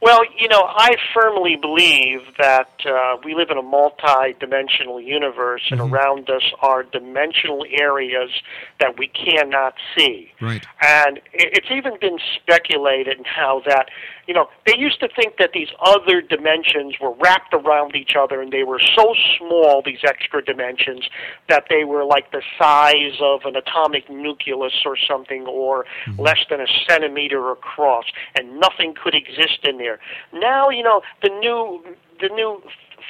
Well, 0.02 0.20
you 0.38 0.46
know, 0.48 0.62
I 0.62 0.94
firmly 1.14 1.56
believe 1.56 2.20
that 2.38 2.68
uh, 2.84 3.16
we 3.24 3.34
live 3.34 3.48
in 3.50 3.56
a 3.56 3.62
multi-dimensional 3.62 5.00
universe, 5.00 5.62
and 5.70 5.80
Mhm. 5.80 5.90
around 5.90 6.30
us 6.30 6.42
are 6.60 6.82
dimensional 6.82 7.64
areas 7.70 8.30
that 8.78 8.98
we 8.98 9.08
cannot 9.08 9.74
see. 9.96 10.32
Right. 10.40 10.62
And 10.82 11.20
it's 11.32 11.70
even 11.70 11.96
been 11.98 12.18
speculated 12.34 13.26
how 13.26 13.60
that, 13.60 13.88
you 14.26 14.34
know, 14.34 14.50
they 14.66 14.76
used 14.76 15.00
to 15.00 15.08
think 15.08 15.38
that 15.38 15.52
these 15.52 15.70
other 15.80 16.20
dimensions 16.20 17.00
were 17.00 17.12
wrapped 17.12 17.54
around 17.54 17.96
each 17.96 18.16
other 18.16 18.42
and 18.42 18.52
they 18.52 18.64
were 18.64 18.80
so 18.94 19.14
small, 19.38 19.80
these 19.80 20.04
extra 20.04 20.44
dimensions, 20.44 21.08
that 21.48 21.64
they 21.70 21.84
were 21.84 22.04
like 22.04 22.30
the 22.32 22.42
size 22.58 23.16
of 23.20 23.46
an 23.46 23.56
atomic 23.56 24.10
nucleus 24.10 24.84
or 24.84 24.96
something, 24.96 25.46
or 25.46 25.86
less 26.18 26.44
than 26.50 26.60
a 26.60 26.66
centimeter 26.86 27.50
across, 27.50 28.04
and 28.34 28.60
nothing 28.60 28.92
could 28.92 29.14
exist 29.14 29.64
in 29.64 29.78
there. 29.78 29.85
Now, 30.32 30.68
you 30.68 30.82
know, 30.82 31.02
the 31.22 31.28
new, 31.28 31.82
the 32.20 32.28
new 32.28 32.62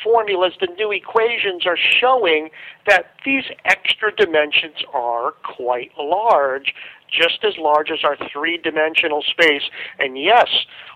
formulas, 0.03 0.53
the 0.61 0.69
new 0.79 0.93
equations 0.93 1.67
are 1.67 1.77
showing 1.77 2.51
that 2.87 3.07
these 3.25 3.45
extra 3.65 4.15
dimensions 4.15 4.77
are 4.93 5.33
quite 5.43 5.91
large, 5.99 6.75
just 7.11 7.45
as 7.45 7.57
large 7.59 7.91
as 7.91 8.05
our 8.05 8.17
three 8.33 8.59
dimensional 8.59 9.23
space. 9.23 9.63
And 9.99 10.19
yes, 10.19 10.49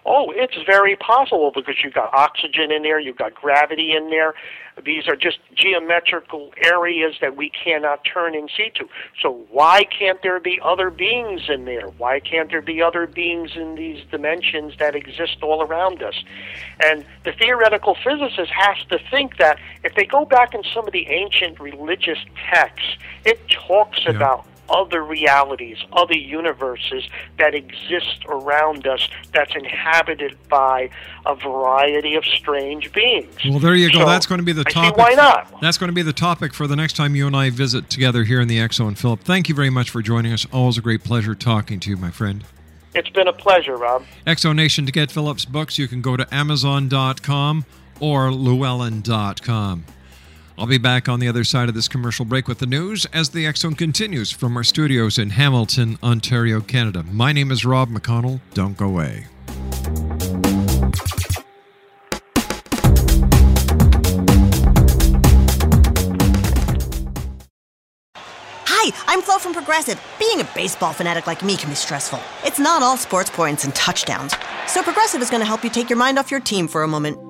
oh, 0.05 0.33
it's 0.35 0.57
very 0.67 0.97
possible 0.97 1.53
because 1.55 1.77
you've 1.83 1.95
got 1.95 2.13
oxygen 2.13 2.71
in 2.71 2.83
there, 2.83 2.99
you've 2.99 3.19
got 3.19 3.35
gravity 3.35 3.93
in 3.93 4.11
there. 4.11 4.35
These 4.85 5.09
are 5.09 5.17
just 5.17 5.39
geometrical 5.55 6.53
areas 6.65 7.17
that 7.21 7.37
we 7.37 7.51
cannot 7.51 8.05
turn 8.05 8.35
and 8.35 8.51
see 8.57 8.71
to. 8.77 8.89
So 9.21 9.45
why 9.51 9.85
can't 9.85 10.23
there 10.23 10.41
be 10.41 10.59
other 10.63 10.89
beings 10.89 11.43
in 11.49 11.65
there? 11.67 11.89
Why 11.99 12.21
can't 12.21 12.51
there 12.51 12.63
be 12.63 12.81
other 12.81 13.07
beings 13.07 13.51
in 13.57 13.75
these 13.75 14.03
dimensions 14.11 14.75
that 14.79 14.95
exist 14.95 15.39
all 15.43 15.63
around 15.63 16.03
us? 16.03 16.15
And 16.83 17.05
the 17.25 17.33
theoretical 17.33 17.95
physicist 17.95 18.51
has 18.53 18.79
to 18.89 18.99
think 19.11 19.37
that 19.37 19.59
if 19.85 19.95
they 19.97 20.05
go 20.05 20.25
back 20.25 20.55
in 20.55 20.63
some 20.73 20.87
of 20.87 20.93
the 20.93 21.07
ancient 21.09 21.61
religious 21.61 22.19
texts, 22.51 22.97
it 23.27 23.39
talks 23.49 24.07
about 24.07 24.47
other 24.71 25.03
realities, 25.05 25.77
other 25.93 26.15
universes 26.17 27.09
that 27.39 27.55
exist 27.55 28.25
around 28.29 28.87
us 28.87 29.09
that's 29.33 29.55
inhabited 29.55 30.37
by 30.49 30.91
a 31.27 31.35
variety 31.35 32.15
of 32.15 32.25
strange 32.25 32.93
beings. 32.93 33.35
Well, 33.45 33.59
there 33.59 33.75
you 33.75 33.93
go. 33.93 34.01
So, 34.01 34.07
That's 34.07 34.27
going 34.27 34.39
to 34.39 34.45
be 34.45 34.53
the 34.53 34.65
topic. 34.65 34.97
why 34.97 35.15
not? 35.15 35.61
That's 35.61 35.79
going 35.79 35.89
to 35.89 35.95
be 35.95 36.03
the 36.03 36.13
topic 36.13 36.55
for 36.55 36.67
the 36.67 36.77
next 36.77 36.95
time 36.97 37.15
you 37.15 37.27
and 37.27 37.37
I 37.37 37.51
visit 37.51 37.91
together 37.91 38.25
here 38.25 38.41
in 38.41 38.49
the 38.49 38.59
Exo. 38.59 38.87
And 38.89 38.99
Philip, 38.99 39.21
thank 39.21 39.49
you 39.49 39.55
very 39.55 39.71
much 39.71 39.91
for 39.91 40.03
joining 40.03 40.33
us. 40.33 40.47
Always 40.53 40.79
a 40.79 40.81
great 40.83 41.05
pleasure 41.05 41.35
talking 41.35 41.81
to 41.81 41.91
you, 41.91 41.97
my 41.97 42.11
friend. 42.11 42.45
It's 42.95 43.11
been 43.11 43.29
a 43.29 43.33
pleasure, 43.33 43.77
Rob. 43.77 44.05
Exo 44.27 44.55
Nation, 44.55 44.85
to 44.87 44.93
get 44.93 45.11
Philip's 45.11 45.45
books, 45.45 45.79
you 45.79 45.87
can 45.87 46.01
go 46.03 46.17
to 46.17 46.27
Amazon.com 46.35 47.65
or 48.01 48.31
Llewellyn.com. 48.33 49.85
I'll 50.61 50.67
be 50.67 50.77
back 50.77 51.09
on 51.09 51.21
the 51.21 51.29
other 51.29 51.43
side 51.43 51.71
of 51.71 51.75
this 51.75 51.89
commercial 51.89 52.27
break 52.27 52.47
with 52.47 52.59
the 52.59 52.67
news 52.67 53.07
as 53.15 53.31
the 53.31 53.47
X 53.47 53.61
Zone 53.61 53.75
continues 53.75 54.31
from 54.31 54.59
our 54.59 54.63
studios 54.63 55.17
in 55.17 55.31
Hamilton, 55.31 55.99
Ontario, 56.03 56.61
Canada. 56.61 57.03
My 57.03 57.33
name 57.33 57.51
is 57.51 57.65
Rob 57.65 57.89
McConnell. 57.89 58.41
Don't 58.53 58.77
go 58.77 58.85
away. 58.85 59.25
Hi, 68.67 68.93
I'm 69.07 69.23
Flo 69.23 69.39
from 69.39 69.55
Progressive. 69.55 69.99
Being 70.19 70.43
a 70.43 70.49
baseball 70.55 70.93
fanatic 70.93 71.27
like 71.27 71.43
me 71.43 71.57
can 71.57 71.71
be 71.71 71.75
stressful. 71.75 72.21
It's 72.45 72.59
not 72.59 72.83
all 72.83 72.99
sports 72.99 73.31
points 73.31 73.65
and 73.65 73.75
touchdowns. 73.75 74.35
So 74.67 74.83
Progressive 74.83 75.23
is 75.23 75.31
going 75.31 75.41
to 75.41 75.47
help 75.47 75.65
you 75.65 75.71
take 75.71 75.89
your 75.89 75.99
mind 75.99 76.19
off 76.19 76.31
your 76.31 76.41
team 76.41 76.69
for 76.69 76.83
a 76.83 76.89
moment. 76.89 77.30